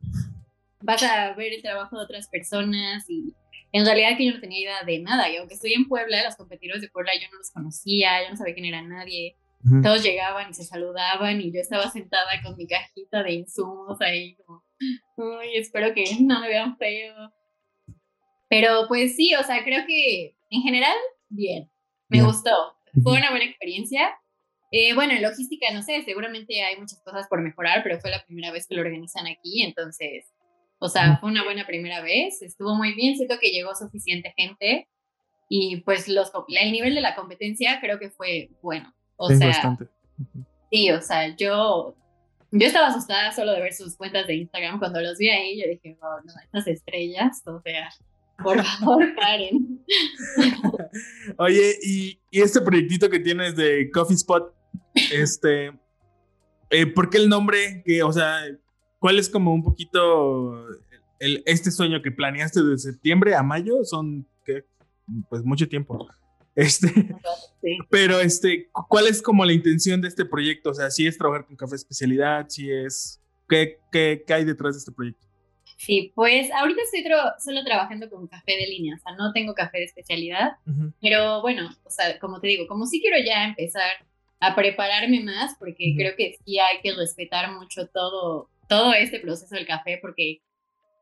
[0.81, 3.33] vas a ver el trabajo de otras personas y
[3.71, 6.35] en realidad que yo no tenía idea de nada y aunque estoy en Puebla, los
[6.35, 9.35] competidores de Puebla yo no los conocía, yo no sabía quién era nadie.
[9.83, 14.35] Todos llegaban y se saludaban y yo estaba sentada con mi cajita de insumos ahí
[14.35, 14.63] como,
[15.17, 17.33] uy, espero que no me vean feo.
[18.47, 20.95] Pero pues sí, o sea, creo que en general,
[21.27, 21.69] bien,
[22.07, 22.51] me gustó.
[23.03, 24.17] Fue una buena experiencia.
[24.71, 28.23] Eh, bueno, en logística, no sé, seguramente hay muchas cosas por mejorar, pero fue la
[28.25, 30.25] primera vez que lo organizan aquí, entonces,
[30.79, 34.87] o sea, fue una buena primera vez, estuvo muy bien, siento que llegó suficiente gente
[35.49, 38.93] y pues los, el nivel de la competencia creo que fue bueno.
[39.15, 39.87] O sea, bastante.
[40.71, 41.95] sí, o sea, yo,
[42.51, 45.67] yo estaba asustada solo de ver sus cuentas de Instagram cuando los vi ahí, yo
[45.67, 47.89] dije, wow, no, estas estrellas, o sea,
[48.43, 49.83] por favor, paren.
[51.37, 54.53] Oye, y, este proyectito que tienes de Coffee Spot,
[55.11, 55.71] este,
[56.69, 57.81] eh, ¿por qué el nombre?
[57.83, 58.43] Que, o sea,
[58.99, 60.67] ¿cuál es como un poquito
[61.19, 63.83] el, este sueño que planeaste de septiembre a mayo?
[63.83, 64.65] Son, ¿qué?
[65.29, 66.07] Pues mucho tiempo.
[66.55, 67.15] Este,
[67.89, 70.71] pero este, ¿cuál es como la intención de este proyecto?
[70.71, 74.73] O sea, si es trabajar con café especialidad, si es, ¿qué, qué, qué hay detrás
[74.73, 75.27] de este proyecto?
[75.77, 77.03] Sí, pues ahorita estoy
[77.37, 80.53] solo trabajando con café de línea, o sea, no tengo café de especialidad,
[80.99, 83.91] pero bueno, o sea, como te digo, como sí quiero ya empezar
[84.39, 89.55] a prepararme más, porque creo que sí hay que respetar mucho todo, todo este proceso
[89.55, 90.41] del café, porque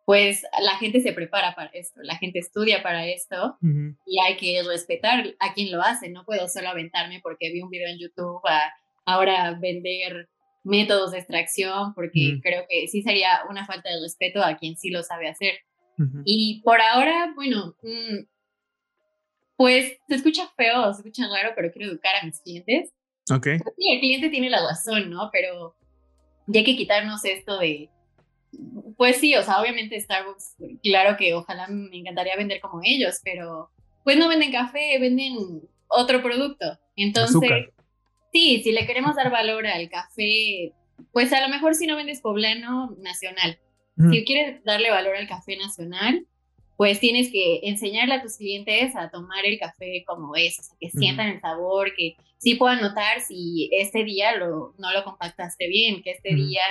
[0.06, 3.58] pues la gente se prepara para esto, la gente estudia para esto
[4.06, 7.72] y hay que respetar a quien lo hace, no puedo solo aventarme porque vi un
[7.72, 8.72] video en YouTube a
[9.06, 10.30] ahora vender
[10.64, 14.90] métodos de extracción, porque creo que sí sería una falta de respeto a quien sí
[14.90, 15.54] lo sabe hacer.
[16.26, 18.26] Y por ahora, bueno, mm,
[19.56, 22.94] pues se escucha feo, se escucha raro, pero quiero educar a mis clientes.
[23.32, 23.48] Ok.
[23.78, 25.30] Sí, el cliente tiene la razón, ¿no?
[25.32, 25.78] Pero
[26.48, 27.90] ya hay que quitarnos esto de
[28.98, 33.70] pues sí, o sea, obviamente Starbucks, claro que ojalá me encantaría vender como ellos, pero
[34.04, 36.78] pues no venden café, venden otro producto.
[36.96, 37.70] Entonces,
[38.32, 40.72] sí, si le queremos dar valor al café,
[41.12, 43.60] pues a lo mejor si no vendes poblano, nacional.
[44.12, 46.26] Si quieres darle valor al café nacional,
[46.76, 50.76] pues tienes que enseñarle a tus clientes a tomar el café como es, o sea,
[50.78, 55.68] que sientan el sabor, que sí puedan notar si este día lo, no lo compactaste
[55.68, 56.62] bien, que este día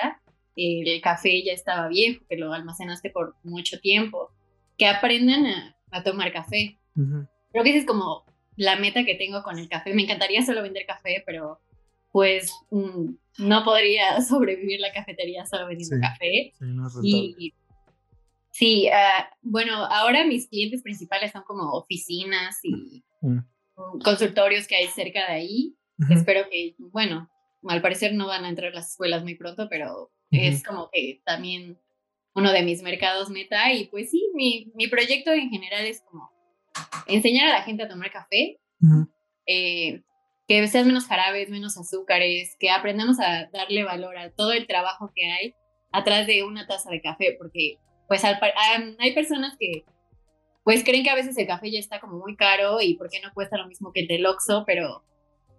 [0.55, 4.31] el café ya estaba viejo, que lo almacenaste por mucho tiempo,
[4.79, 6.79] que aprendan a, tomar café.
[6.95, 9.93] Creo que esa es como la meta que tengo con el café.
[9.95, 11.59] Me encantaría solo vender café, pero
[12.13, 16.53] pues mm, no podría sobrevivir la cafetería solo vendiendo café.
[17.03, 17.53] Sí,
[18.53, 23.39] sí ah, bueno, ahora mis clientes principales son como oficinas y mm.
[24.03, 25.77] Consultorios que hay cerca de ahí.
[26.11, 27.31] Espero que, bueno,
[27.69, 31.79] al parecer no van a entrar las escuelas muy pronto, pero es como que también
[32.35, 36.31] uno de mis mercados meta y pues sí, mi, mi proyecto en general es como
[37.07, 38.59] enseñar a la gente a tomar café,
[39.47, 40.03] eh,
[40.49, 45.13] que sean menos jarabes, menos azúcares, que aprendamos a darle valor a todo el trabajo
[45.15, 45.55] que hay
[45.93, 49.85] atrás de una taza de café, porque pues hay personas que
[50.65, 53.21] pues creen que a veces el café ya está como muy caro y por qué
[53.21, 55.05] no cuesta lo mismo que el del Oxxo, pero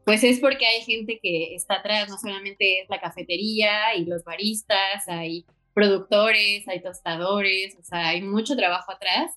[0.03, 4.23] pues es porque hay gente que está atrás, no solamente es la cafetería y los
[4.23, 9.31] baristas, hay productores, hay tostadores, o sea, hay mucho trabajo atrás.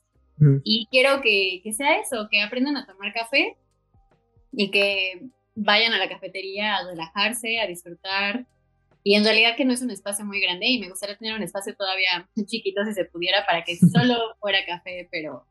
[0.62, 3.56] Y quiero que, que, sea eso, que aprendan a tomar café
[4.52, 8.46] y que vayan a la cafetería a relajarse, a disfrutar.
[9.02, 11.42] Y en realidad que no es un espacio muy grande y me gustaría tener un
[11.42, 15.44] espacio todavía chiquito si se pudiera para que solo fuera café, pero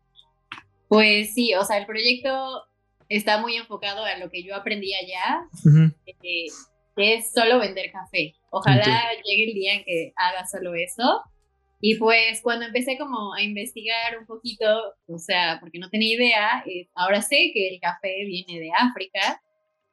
[0.88, 2.63] pues sí, o sea, el proyecto
[3.10, 5.47] está muy enfocado a lo que yo aprendí allá,
[6.21, 6.47] que
[6.97, 8.34] es solo vender café.
[8.50, 11.21] Ojalá llegue el día en que haga solo eso.
[11.80, 14.65] Y pues cuando empecé como a investigar un poquito,
[15.08, 19.41] o sea, porque no tenía idea, eh, ahora sé que el café viene de África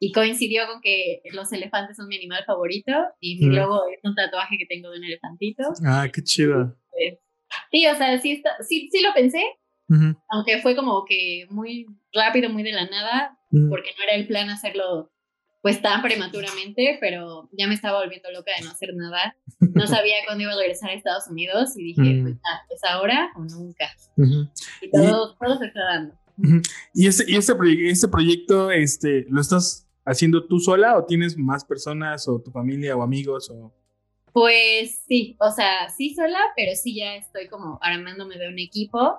[0.00, 4.14] y coincidió con que los elefantes son mi animal favorito y mi logo es un
[4.14, 5.62] tatuaje que tengo de un elefantito.
[5.87, 6.74] Ah, qué chido.
[6.90, 7.18] Pues,
[7.70, 9.42] sí, o sea, sí, sí, sí lo pensé,
[10.28, 14.50] aunque fue como que muy rápido, muy de la nada, porque no era el plan
[14.50, 15.11] hacerlo
[15.64, 19.35] pues tan prematuramente, pero ya me estaba volviendo loca de no hacer nada.
[19.61, 22.35] No sabía cuándo iba a regresar a Estados Unidos y dije, pues
[22.68, 23.87] ¿es ahora o nunca?
[24.83, 26.14] Y todo, todo se está dando.
[26.92, 27.54] ¿Y ese, y ese,
[27.88, 32.94] ese proyecto este, lo estás haciendo tú sola o tienes más personas o tu familia
[32.94, 33.72] o amigos o...
[34.35, 39.18] Pues sí, o sea, sí sola, pero sí ya estoy como armándome de un equipo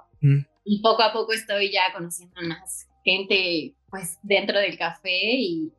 [0.65, 5.71] y poco a poco estoy ya conociendo más gente pues dentro del café y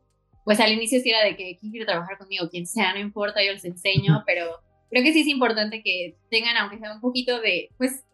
[0.45, 3.43] pues al inicio sí era de que quién quiere trabajar conmigo, quien sea, no importa,
[3.43, 4.45] yo les enseño, pero
[4.89, 8.05] creo que sí es importante que tengan aunque sea un poquito de pues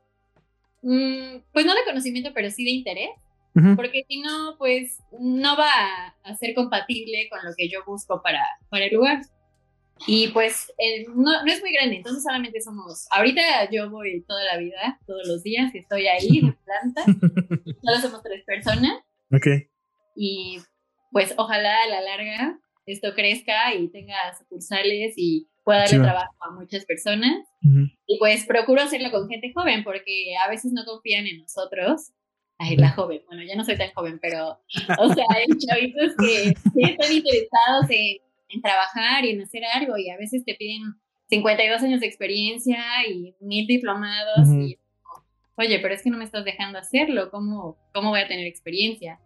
[0.82, 3.12] mm, pues no de conocimiento, pero sí de interés,
[3.76, 5.70] porque si no pues no va
[6.24, 9.22] a, ser compatible con lo que yo busco para, para el lugar.
[10.08, 10.73] Y pues
[11.15, 15.27] no, no, es muy grande, entonces solamente somos, ahorita yo voy toda la vida, todos
[15.27, 17.03] los días, estoy ahí de planta,
[17.82, 19.01] solo somos tres personas.
[19.32, 19.47] Ok.
[20.15, 20.60] Y
[21.12, 26.51] pues ojalá a la larga esto crezca y tenga sucursales y pueda darle trabajo a
[26.51, 27.47] muchas personas.
[28.06, 32.12] Y pues procuro hacerlo con gente joven porque a veces no confían en nosotros.
[32.58, 34.60] Ay, la joven, bueno, ya no soy tan joven, pero,
[34.99, 38.17] o sea, hay chavitos que sí están interesados en
[38.54, 40.94] en trabajar y en hacer algo y a veces te piden
[41.30, 44.78] 52 años de experiencia y mil diplomados y
[45.56, 49.20] oye, pero es que no me estás dejando hacerlo, ¿cómo, cómo voy a tener experiencia?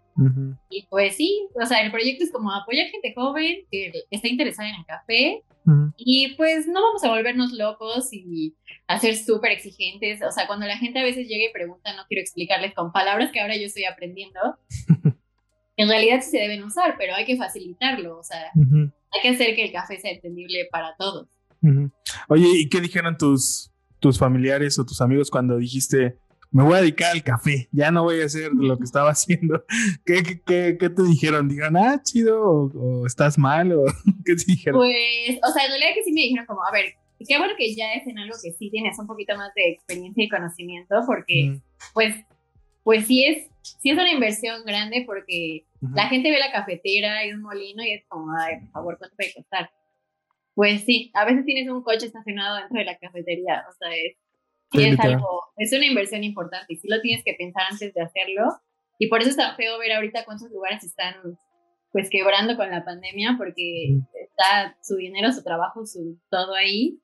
[0.70, 4.70] Y pues sí, o sea, el proyecto es como apoyar gente joven que está interesada
[4.70, 5.44] en el café
[5.98, 8.56] y pues no vamos a volvernos locos y
[8.88, 12.04] a ser súper exigentes, o sea, cuando la gente a veces llega y pregunta, no
[12.08, 14.40] quiero explicarles con palabras que ahora yo estoy aprendiendo,
[15.78, 18.52] en realidad sí se deben usar, pero hay que facilitarlo, o sea,
[19.12, 21.28] hay que hacer que el café sea entendible para todos.
[22.30, 26.17] Oye, ¿y qué dijeron tus, tus familiares o tus amigos cuando dijiste,
[26.52, 29.63] me voy a dedicar al café, ya no voy a hacer lo que estaba haciendo?
[30.06, 31.50] ¿Qué, qué, qué, te dijeron?
[31.50, 33.86] ¿Dijeron, ah, chido, o, estás mal, o
[34.26, 34.80] qué te dijeron?
[34.80, 36.93] Pues, o sea, en realidad que sí me dijeron como, a ver,
[37.28, 40.24] qué bueno que ya es en algo que sí tienes un poquito más de experiencia
[40.24, 41.60] y conocimiento, porque,
[41.93, 42.15] pues,
[42.84, 47.32] pues sí es, sí es una inversión grande porque la gente ve la cafetera y
[47.32, 49.69] un molino y es como, ay, por favor, ¿cuánto puede costar?
[50.53, 54.17] Pues sí, a veces tienes un coche estacionado dentro de la cafetería, o sea, es,
[54.73, 58.43] es algo, es una inversión importante y sí lo tienes que pensar antes de hacerlo.
[58.99, 61.15] Y por eso es tan feo ver ahorita cuántos lugares están
[61.91, 66.99] pues quebrando con la pandemia porque está su dinero, su trabajo, su todo ahí.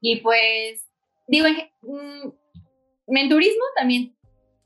[0.00, 0.86] Y pues
[1.26, 1.46] digo,
[1.82, 3.62] mm, en, turismo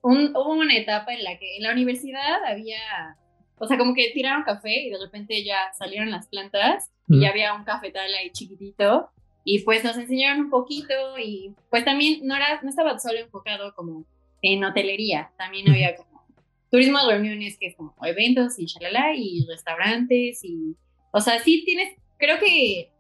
[0.04, 3.16] también hubo una etapa en la que en la universidad había,
[3.58, 7.30] o sea, como que tiraron café y de repente ya salieron las plantas y ya
[7.30, 9.10] había un cafetal ahí chiquitito
[9.44, 13.74] y pues nos enseñaron un poquito y pues también no, era, no estaba solo enfocado
[13.74, 14.04] como
[14.42, 16.26] en hotelería, también había como
[16.70, 20.76] turismo de reuniones que es como eventos y shalala y restaurantes y,
[21.12, 22.90] o sea, sí tienes, creo que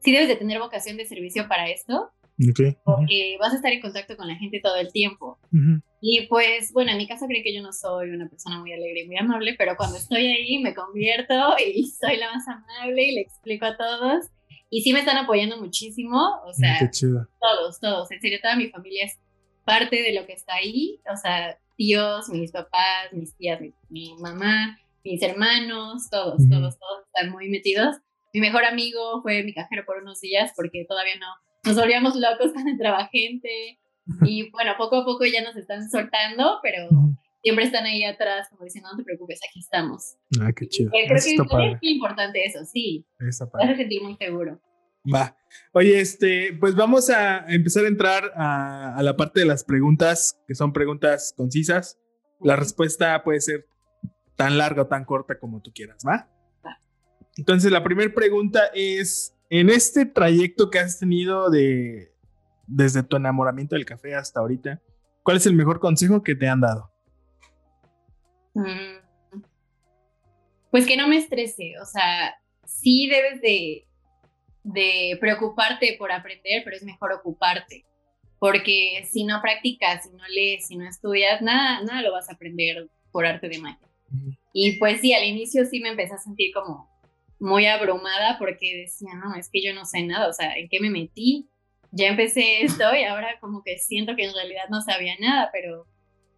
[0.00, 2.10] sí debes de tener vocación de servicio para esto,
[2.84, 5.38] porque vas a estar en contacto con la gente todo el tiempo.
[6.00, 9.02] Y pues, bueno, en mi caso creo que yo no soy una persona muy alegre
[9.02, 13.14] y muy amable, pero cuando estoy ahí me convierto y soy la más amable y
[13.16, 14.26] le explico a todos.
[14.70, 16.78] Y sí me están apoyando muchísimo, o sea,
[17.40, 18.10] todos, todos.
[18.12, 19.18] En serio, toda mi familia es
[19.64, 24.78] parte de lo que está ahí, o sea, tíos, mis papás, mis tías, mi, mamá,
[25.04, 27.96] mis hermanos, todos, todos, todos están muy metidos.
[28.32, 31.26] Mi mejor amigo fue mi cajero por unos días porque todavía no
[31.64, 33.79] nos volvíamos locos cuando entraba gente.
[34.22, 36.88] Y bueno, poco a poco ya nos están soltando, pero
[37.42, 40.16] siempre están ahí atrás, como diciendo, no te preocupes, aquí estamos.
[40.40, 40.90] Ah, qué chido.
[40.90, 43.06] creo que es muy importante eso, sí.
[43.18, 44.60] Está Te hace sentir muy seguro.
[45.12, 45.36] Va.
[45.72, 50.38] Oye, este, pues vamos a empezar a entrar a, a, la parte de las preguntas,
[50.46, 51.98] que son preguntas concisas.
[52.40, 53.66] La respuesta puede ser
[54.36, 56.28] tan larga o tan corta como tú quieras, ¿va?
[56.64, 56.78] va.
[57.36, 62.09] Entonces, la primera pregunta es, en este trayecto que has tenido de
[62.70, 64.80] desde tu enamoramiento del café hasta ahorita,
[65.22, 66.90] ¿cuál es el mejor consejo que te han dado?
[68.54, 69.42] Mm,
[70.70, 73.86] pues que no me estrese, o sea, sí debes de,
[74.62, 77.84] de preocuparte por aprender, pero es mejor ocuparte,
[78.38, 82.34] porque si no practicas, si no lees, si no estudias, nada, nada lo vas a
[82.34, 83.88] aprender por arte de magia.
[84.52, 86.88] Y pues sí, al inicio sí me empecé a sentir como
[87.38, 90.80] muy abrumada porque decía, no, es que yo no sé nada, o sea, ¿en qué
[90.80, 91.48] me metí?
[91.92, 95.86] Ya empecé esto y ahora como que siento que en realidad no sabía nada, pero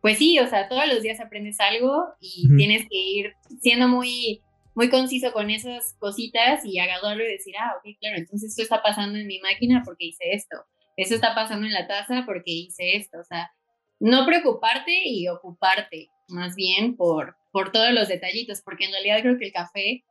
[0.01, 4.41] pues sí, o sea, todos los días aprendes algo y tienes que ir siendo muy,
[4.75, 8.83] muy conciso con esas cositas y agarrarlo y decir, ah, ok, claro, entonces esto está
[8.83, 10.57] pasando en mi máquina porque hice esto,
[10.97, 13.53] eso está pasando en la taza porque hice esto, o sea,
[14.01, 19.39] no preocuparte y ocuparte más bien por, por todos los detallitos, porque en realidad creo
[19.39, 20.05] que el café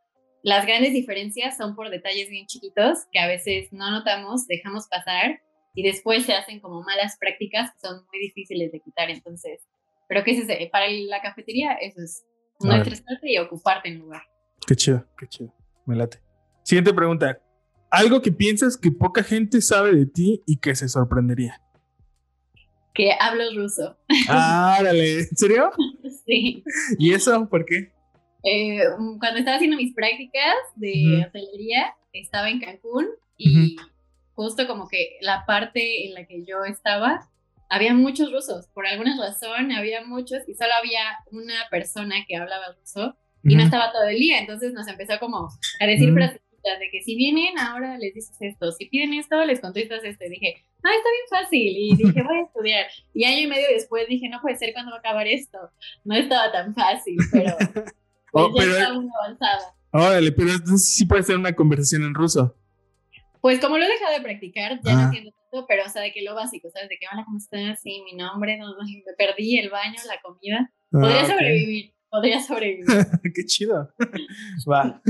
[0.44, 5.42] las grandes diferencias son por detalles bien chiquitos que a veces no notamos, dejamos pasar
[5.74, 9.10] y después se hacen como malas prácticas que son muy difíciles de quitar.
[9.10, 9.62] Entonces,
[10.08, 12.26] pero que es ese, para la cafetería eso es
[12.60, 14.22] no estresarte y ocuparte en lugar.
[14.68, 15.54] Qué chido, qué chido.
[15.86, 16.20] Me late.
[16.64, 17.42] Siguiente pregunta.
[17.90, 21.62] Algo que piensas que poca gente sabe de ti y que se sorprendería.
[22.94, 23.98] Que hablo ruso.
[24.30, 25.72] Ah, ¿en serio?
[26.26, 26.64] sí.
[27.00, 27.92] ¿Y eso por qué?
[28.44, 28.80] Eh,
[29.20, 33.76] cuando estaba haciendo mis prácticas de hotelería, estaba en Cancún y
[34.34, 37.30] justo como que la parte en la que yo estaba,
[37.70, 38.68] había muchos rusos.
[38.74, 41.02] Por alguna razón había muchos y solo había
[41.32, 44.40] una persona que hablaba ruso y no estaba todo el día.
[44.40, 45.50] Entonces nos empezó como
[45.80, 49.60] a decir frases de que si vienen ahora les dices esto, si piden esto les
[49.60, 50.26] contestas esto.
[50.26, 51.74] Y dije, ah, está bien fácil.
[51.76, 52.86] Y dije, voy a estudiar.
[53.14, 55.58] Y año y medio después dije, no puede ser cuando va a acabar esto.
[56.04, 57.56] No estaba tan fácil, pero
[58.32, 58.74] oh, pero,
[59.94, 62.56] Órale, pero entonces sí puede ser una conversación en ruso.
[63.41, 65.04] Pues como lo he dejado de practicar, ya no ah.
[65.06, 66.89] entiendo tanto, pero o sea, de que lo básico, ¿sabes?
[66.89, 67.82] De que hola, ¿cómo estás?
[67.82, 70.72] Sí, mi nombre, no, me perdí el baño, la comida.
[70.94, 72.86] Ah, podría sobrevivir, podría sobrevivir.
[73.36, 73.94] Qué chido.
[74.72, 75.02] Va.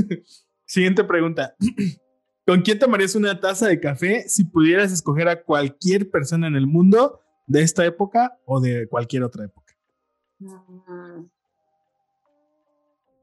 [0.64, 1.54] Siguiente pregunta.
[2.46, 6.66] ¿Con quién tomarías una taza de café si pudieras escoger a cualquier persona en el
[6.66, 9.74] mundo de esta época o de cualquier otra época?
[10.40, 11.26] Mm,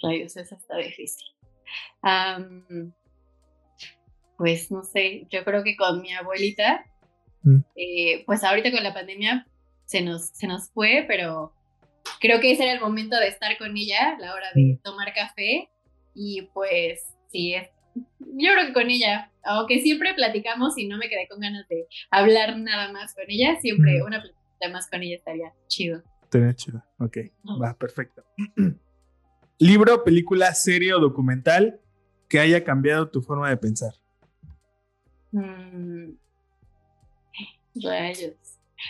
[0.01, 1.27] rayos, esa está difícil.
[4.37, 6.85] pues no sé, yo creo que con mi abuelita,
[7.43, 7.59] mm.
[7.75, 9.45] eh, pues ahorita con la pandemia
[9.85, 11.53] se nos, se nos fue, pero
[12.19, 14.81] creo que ese era el momento de estar con ella, la hora de mm.
[14.83, 15.69] tomar café.
[16.13, 17.55] Y pues sí,
[17.95, 21.87] yo creo que con ella, aunque siempre platicamos y no me quedé con ganas de
[22.11, 24.05] hablar nada más con ella, siempre mm.
[24.05, 26.01] una plática más con ella estaría chido.
[26.23, 27.17] Estaría chido, ok,
[27.61, 28.23] va, perfecto.
[29.61, 31.81] Libro, película, serie o documental
[32.29, 33.91] que haya cambiado tu forma de pensar.
[35.33, 36.11] Mm,
[37.83, 38.35] rayos.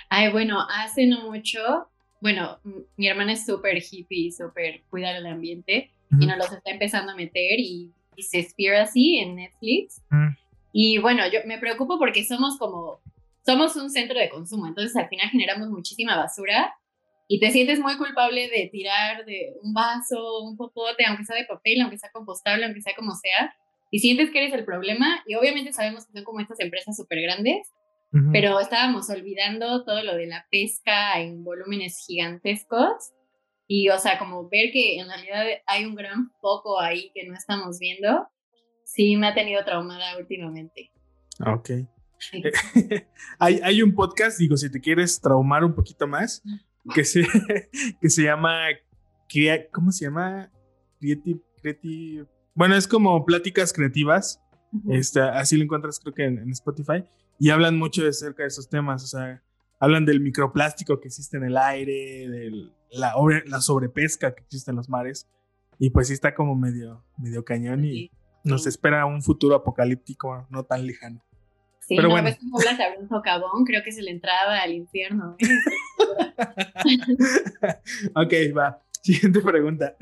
[0.09, 1.89] Ay, bueno, hace no mucho,
[2.21, 2.59] bueno,
[2.97, 7.15] mi hermana es súper hippie, súper cuidar el ambiente y nos los está empezando a
[7.15, 8.45] meter y, se
[8.77, 10.03] así en Netflix.
[10.73, 12.99] Y bueno, yo me preocupo porque somos como,
[13.43, 16.75] somos un centro de consumo, entonces al final generamos muchísima basura
[17.31, 21.45] y te sientes muy culpable de tirar de un vaso, un popote, aunque sea de
[21.45, 23.53] papel, aunque sea compostable, aunque sea como sea,
[23.91, 27.21] y sientes que eres el problema, y obviamente sabemos que son como estas empresas súper
[27.21, 27.71] grandes,
[28.31, 33.13] pero estábamos olvidando todo lo de la pesca en volúmenes gigantescos
[33.67, 37.35] y, o sea, como ver que en realidad hay un gran foco ahí que no
[37.35, 38.27] estamos viendo,
[38.83, 40.91] sí me ha tenido traumada últimamente.
[41.37, 41.69] Ah, ok.
[43.39, 46.41] hay, hay un podcast, digo, si te quieres traumar un poquito más,
[46.93, 47.21] que se,
[48.01, 48.57] que se llama,
[49.71, 50.51] ¿cómo se llama?
[50.99, 54.41] Creative, creative, bueno, es como pláticas creativas,
[54.89, 57.03] este, así lo encuentras creo que en, Spotify,
[57.39, 59.41] y hablan mucho de acerca de esos temas, o sea,
[59.79, 62.51] hablan del microplástico que existe en el aire, de
[62.91, 63.13] la,
[63.45, 65.27] la sobrepesca que existe en los mares,
[65.77, 68.11] y pues sí está como medio, medio cañón y
[68.43, 71.23] nos espera un futuro apocalíptico no tan lejano.
[71.89, 72.27] Sí, Pero no, bueno.
[72.27, 75.35] ves cómo hablas de un socavón, creo que es la entrada al infierno.
[78.13, 78.79] ok, va.
[79.01, 79.95] Siguiente pregunta.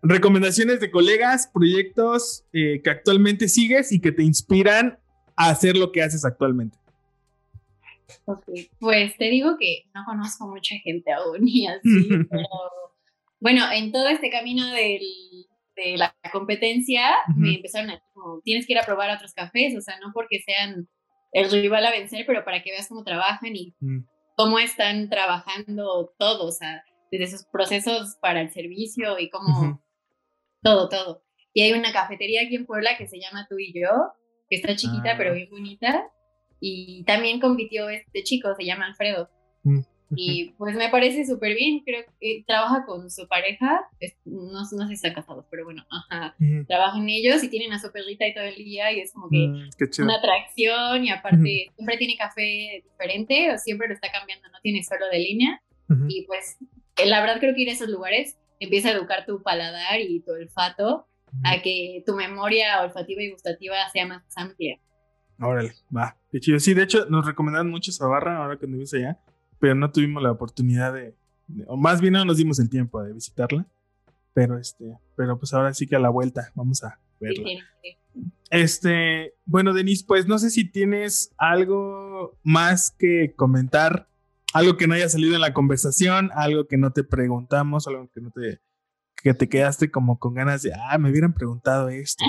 [0.00, 4.98] Recomendaciones de colegas, proyectos eh, que actualmente sigues y que te inspiran
[5.36, 6.78] a hacer lo que haces actualmente.
[8.24, 8.44] Ok,
[8.78, 11.82] pues te digo que no conozco mucha gente aún y así,
[12.30, 12.48] pero
[13.38, 15.02] bueno, en todo este camino del,
[15.76, 19.80] de la competencia me empezaron a como, tienes que ir a probar otros cafés, o
[19.80, 20.88] sea, no porque sean
[21.32, 24.06] el rival a vencer, pero para que veas cómo trabajan y mm.
[24.36, 29.82] cómo están trabajando todos, o sea, desde sus procesos para el servicio y cómo
[30.62, 31.22] todo, todo.
[31.52, 33.90] Y hay una cafetería aquí en Puebla que se llama Tú y Yo,
[34.48, 35.34] que está chiquita pero ah.
[35.34, 36.10] bien bonita.
[36.60, 39.28] Y también compitió este chico, se llama Alfredo.
[40.16, 43.88] Y pues me parece súper bien, creo que trabaja con su pareja,
[44.24, 46.34] no, no, sé si están casados, pero bueno, ajá,
[46.66, 49.48] trabajan ellos y tienen a su perrita y todo el día y es como que
[49.48, 54.58] mm, una atracción y aparte siempre tiene café diferente o siempre lo está cambiando, no
[54.62, 55.60] tiene solo de línea.
[56.08, 56.56] Y pues
[57.04, 60.32] la verdad creo que ir a esos lugares empieza a educar tu paladar y tu
[60.32, 61.06] olfato
[61.42, 64.78] a que tu memoria olfativa y gustativa sea más amplia.
[65.40, 66.60] Órale, va, qué chido.
[66.60, 69.18] Sí, de hecho, nos recomendaron mucho esa barra ahora que anduvimos allá,
[69.64, 71.14] pero no tuvimos la oportunidad de,
[71.68, 73.64] o más bien no nos dimos el tiempo de visitarla.
[74.34, 77.48] Pero este, pero pues ahora sí que a la vuelta vamos a verla.
[78.50, 84.06] Este, bueno, Denise, pues no sé si tienes algo más que comentar
[84.52, 88.20] algo que no haya salido en la conversación, algo que no te preguntamos, algo que
[88.20, 88.60] no te
[89.22, 92.22] que te quedaste como con ganas de, ah, me hubieran preguntado esto.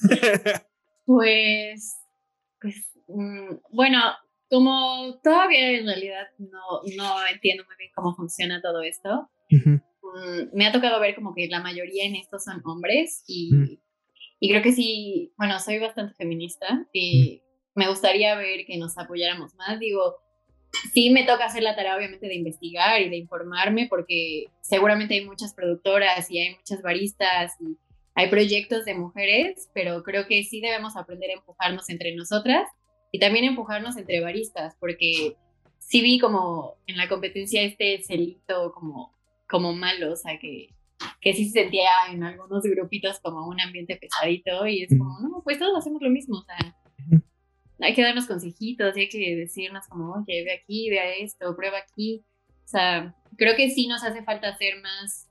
[1.06, 1.96] pues,
[2.60, 2.74] pues,
[3.06, 4.00] mm, bueno,
[4.52, 9.78] como todavía en realidad no, no entiendo muy bien cómo funciona todo esto, mm,
[10.52, 13.50] me ha tocado ver como que la mayoría en esto son hombres y,
[14.40, 17.42] y creo que sí, bueno, soy bastante feminista y
[17.74, 19.80] me gustaría ver que nos apoyáramos más.
[19.80, 20.16] Digo,
[20.92, 25.24] sí me toca hacer la tarea obviamente de investigar y de informarme porque seguramente hay
[25.24, 27.78] muchas productoras y hay muchas baristas y
[28.14, 32.68] hay proyectos de mujeres, pero creo que sí debemos aprender a empujarnos entre nosotras
[33.12, 35.36] y también empujarnos entre baristas porque
[35.78, 39.14] sí vi como en la competencia este celito como,
[39.48, 40.70] como malo, o sea que,
[41.20, 45.42] que sí se sentía en algunos grupitos como un ambiente pesadito y es como, no,
[45.44, 46.74] pues todos hacemos lo mismo, o sea,
[47.82, 52.24] hay que darnos consejitos, hay que decirnos como, oye, ve aquí, ve esto, prueba aquí.
[52.64, 55.28] O sea, creo que sí nos hace falta ser más,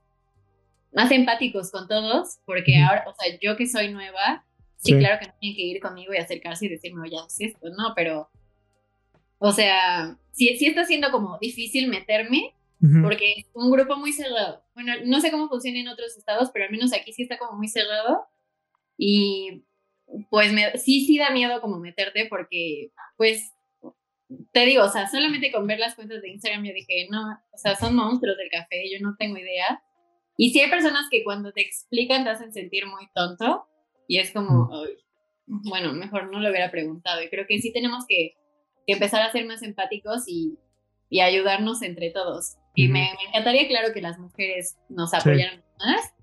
[0.94, 4.46] más empáticos con todos, porque ahora, o sea, yo que soy nueva,
[4.82, 7.70] sí, claro que no tienen que ir conmigo y acercarse y decirme, oye, haz esto,
[7.70, 7.94] ¿no?
[7.96, 8.30] Pero,
[9.38, 12.56] o sea, sí, sí está siendo como difícil meterme,
[13.04, 14.64] porque es un grupo muy cerrado.
[14.74, 17.56] Bueno, no sé cómo funciona en otros estados, pero al menos aquí sí está como
[17.56, 18.26] muy cerrado.
[18.98, 19.64] Y
[20.32, 23.54] pues me, sí, sí da miedo como meterte porque, pues,
[24.52, 27.22] te digo, o sea, solamente con ver las cuentas de Instagram yo dije, no,
[27.52, 29.84] o sea, son monstruos del café, yo no tengo idea.
[30.38, 33.68] Y sí hay personas que cuando te explican te hacen sentir muy tonto
[34.12, 34.70] y es como,
[35.47, 37.24] bueno, mejor no lo hubiera preguntado.
[37.24, 38.36] Y creo que sí tenemos que,
[38.86, 40.57] empezar a ser más empáticos y,
[41.09, 42.57] y ayudarnos entre todos.
[42.76, 46.14] Y me, encantaría, claro, que las mujeres nos apoyaran más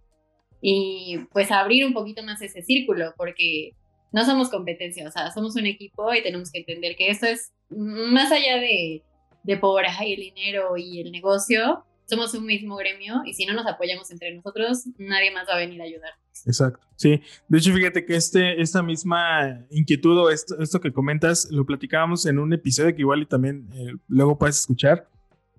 [0.60, 3.70] y pues abrir un poquito más ese círculo, porque
[4.12, 7.54] no somos competencia, o sea, somos un equipo y tenemos que entender que esto es
[7.70, 9.02] más allá de,
[9.44, 13.54] de por ahí el dinero y el negocio, somos un mismo gremio y si no
[13.54, 16.27] nos apoyamos entre nosotros, nadie más va a venir a ayudarnos.
[16.46, 17.20] Exacto, sí.
[17.48, 22.26] De hecho, fíjate que este, esta misma inquietud o esto, esto que comentas, lo platicábamos
[22.26, 25.08] en un episodio que igual y también eh, luego puedes escuchar.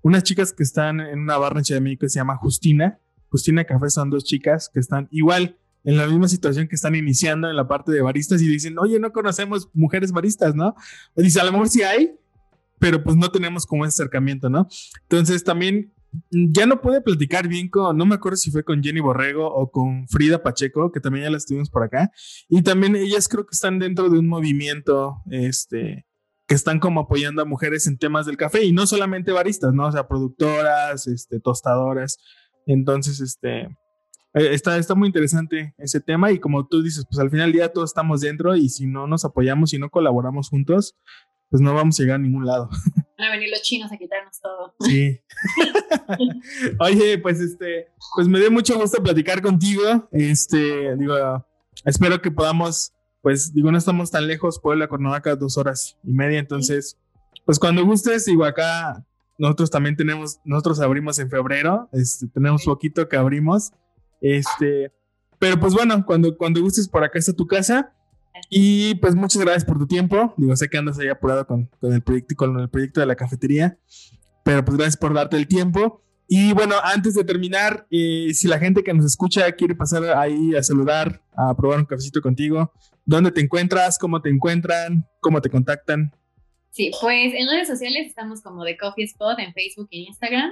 [0.02, 3.00] Unas chicas que están en una barra en Ciudad de México que se llama Justina.
[3.30, 7.50] Justina Café son dos chicas que están igual en la misma situación que están iniciando
[7.50, 10.76] en la parte de baristas y dicen, oye, no conocemos mujeres baristas, ¿no?
[11.16, 12.16] O dice, a lo mejor sí hay,
[12.80, 14.68] pero pues no tenemos como ese acercamiento, ¿no?
[15.04, 15.92] Entonces también
[16.32, 19.72] ya no pude platicar bien con, no me acuerdo si fue con Jenny Borrego o
[19.72, 22.12] con Frida Pacheco, que también ya las tuvimos por acá,
[22.48, 26.06] y también ellas creo que están dentro de un movimiento, este,
[26.48, 29.88] que están como apoyando a mujeres en temas del café y no solamente baristas, ¿no?
[29.88, 32.18] O sea, productoras, este, tostadoras.
[32.66, 33.62] Entonces, este,
[34.34, 37.54] eh, está, está muy interesante ese tema y como tú dices, pues al final del
[37.54, 40.96] día todos estamos dentro y si no nos apoyamos y no colaboramos juntos,
[41.50, 42.70] pues no vamos a llegar a ningún lado.
[43.20, 44.74] Van a venir los chinos a quitarnos todo.
[44.80, 45.20] Sí.
[46.80, 50.08] Oye, pues este, pues me dio mucho gusto platicar contigo.
[50.12, 51.46] Este, digo,
[51.86, 56.40] espero que podamos pues digo, no estamos tan lejos, Puebla, Cuernavaca, dos horas y media,
[56.40, 56.98] entonces,
[57.46, 59.06] pues cuando gustes, digo, acá
[59.38, 63.72] nosotros también tenemos, nosotros abrimos en febrero, este, tenemos poquito que abrimos,
[64.22, 64.92] este,
[65.38, 67.94] pero pues bueno, cuando, cuando gustes, por acá está tu casa.
[68.50, 70.34] Y pues muchas gracias por tu tiempo.
[70.38, 73.16] Digo, sé que andas ahí apurado con, con el proyecto con el proyecto de la
[73.16, 73.78] cafetería,
[74.44, 76.04] pero pues gracias por darte el tiempo.
[76.32, 80.56] Y bueno, antes de terminar, eh, si la gente que nos escucha quiere pasar ahí
[80.56, 82.72] a saludar, a probar un cafecito contigo,
[83.04, 83.98] ¿dónde te encuentras?
[83.98, 85.08] ¿Cómo te encuentran?
[85.22, 86.14] ¿Cómo te contactan?
[86.70, 90.52] Sí, pues en redes sociales estamos como de Coffee Spot en Facebook e Instagram.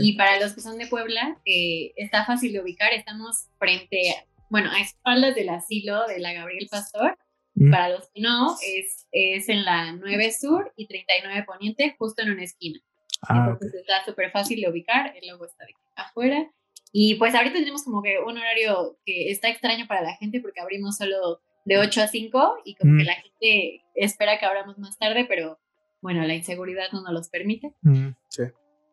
[0.00, 2.92] Y para los que son de Puebla, eh, está fácil de ubicar.
[2.94, 4.14] Estamos frente,
[4.52, 7.16] bueno, a espaldas del asilo de la Gabriel Pastor.
[7.54, 7.70] Mm.
[7.70, 12.32] Para los que no, es, es en la 9 Sur y 39 Poniente, justo en
[12.32, 12.78] una esquina.
[13.22, 16.50] Ah, Entonces está súper fácil de ubicar, el logo está de afuera.
[16.92, 20.60] Y pues ahorita tenemos como que un horario que está extraño para la gente porque
[20.60, 23.06] abrimos solo de 8 a 5 y como que mm.
[23.06, 25.58] la gente espera que abramos más tarde, pero
[26.02, 27.72] bueno, la inseguridad no nos los permite.
[27.80, 28.42] Mm, sí.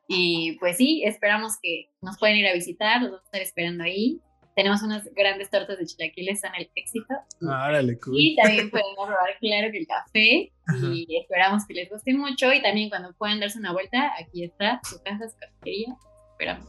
[0.08, 3.84] Y pues sí, esperamos que nos pueden ir a visitar, los vamos a estar esperando
[3.84, 4.22] ahí.
[4.60, 7.14] Tenemos unas grandes tortas de chilaquiles en el éxito.
[7.50, 7.72] Ah,
[8.04, 8.14] cool.
[8.14, 10.52] Y también pueden probar, claro, que el café.
[10.94, 12.52] Y esperamos que les guste mucho.
[12.52, 15.96] Y también cuando puedan darse una vuelta, aquí está su casa, su cafetería.
[16.32, 16.68] Esperamos.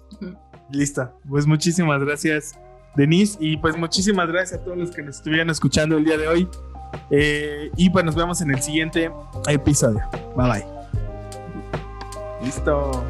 [0.70, 1.20] Listo.
[1.28, 2.56] Pues muchísimas gracias,
[2.94, 3.36] Denise.
[3.40, 6.48] Y pues muchísimas gracias a todos los que nos estuvieran escuchando el día de hoy.
[7.10, 9.10] Eh, y pues nos vemos en el siguiente
[9.48, 10.08] episodio.
[10.36, 10.64] Bye bye.
[12.44, 13.04] Listo.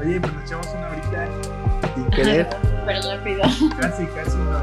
[0.00, 1.28] Oye, pues nos echamos una horita
[1.94, 2.48] sin querer.
[2.94, 3.42] rápido.
[3.80, 4.60] Casi, casi una.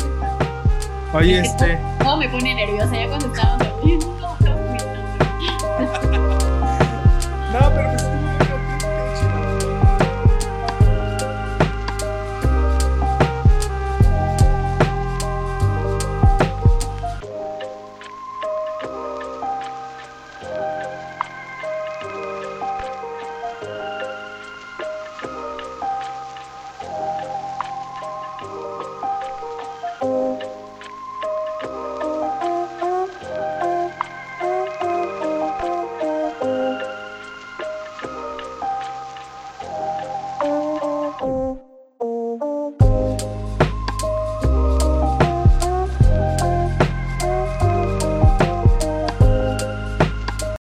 [1.14, 1.80] Oye, este.
[2.04, 3.68] No, me pone nerviosa ya cuando estábamos.
[7.54, 7.87] No, pero